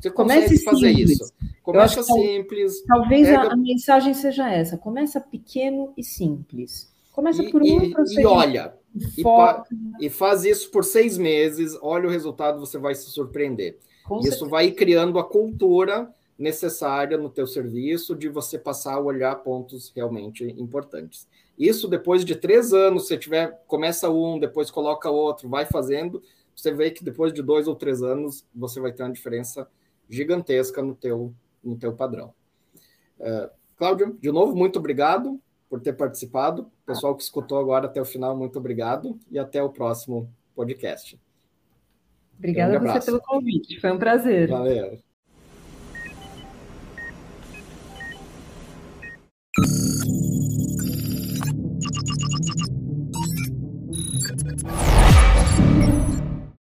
[0.01, 1.21] Você Comece fazer simples.
[1.21, 1.33] isso.
[1.63, 2.83] Começa simples.
[2.87, 3.53] Talvez pega...
[3.53, 6.91] a, mensagem seja essa: começa pequeno e simples.
[7.13, 8.73] Começa por um e, e olha,
[9.17, 9.65] e, pa,
[10.01, 11.77] e, faz isso por seis meses.
[11.83, 13.79] Olha o resultado, você vai se surpreender.
[14.05, 14.51] Com isso certeza.
[14.51, 20.45] vai criando a cultura necessária no teu serviço de você passar a olhar pontos realmente
[20.59, 21.29] importantes.
[21.59, 26.23] Isso depois de três anos, você tiver começa um, depois coloca outro, vai fazendo,
[26.57, 29.69] você vê que depois de dois ou três anos você vai ter uma diferença
[30.11, 31.33] gigantesca no teu,
[31.63, 32.35] no teu padrão.
[33.19, 36.71] Uh, Cláudio, de novo, muito obrigado por ter participado.
[36.85, 41.19] Pessoal que escutou agora até o final, muito obrigado e até o próximo podcast.
[42.37, 44.49] Obrigada um a você pelo convite, foi um prazer.
[44.49, 45.10] Valeu.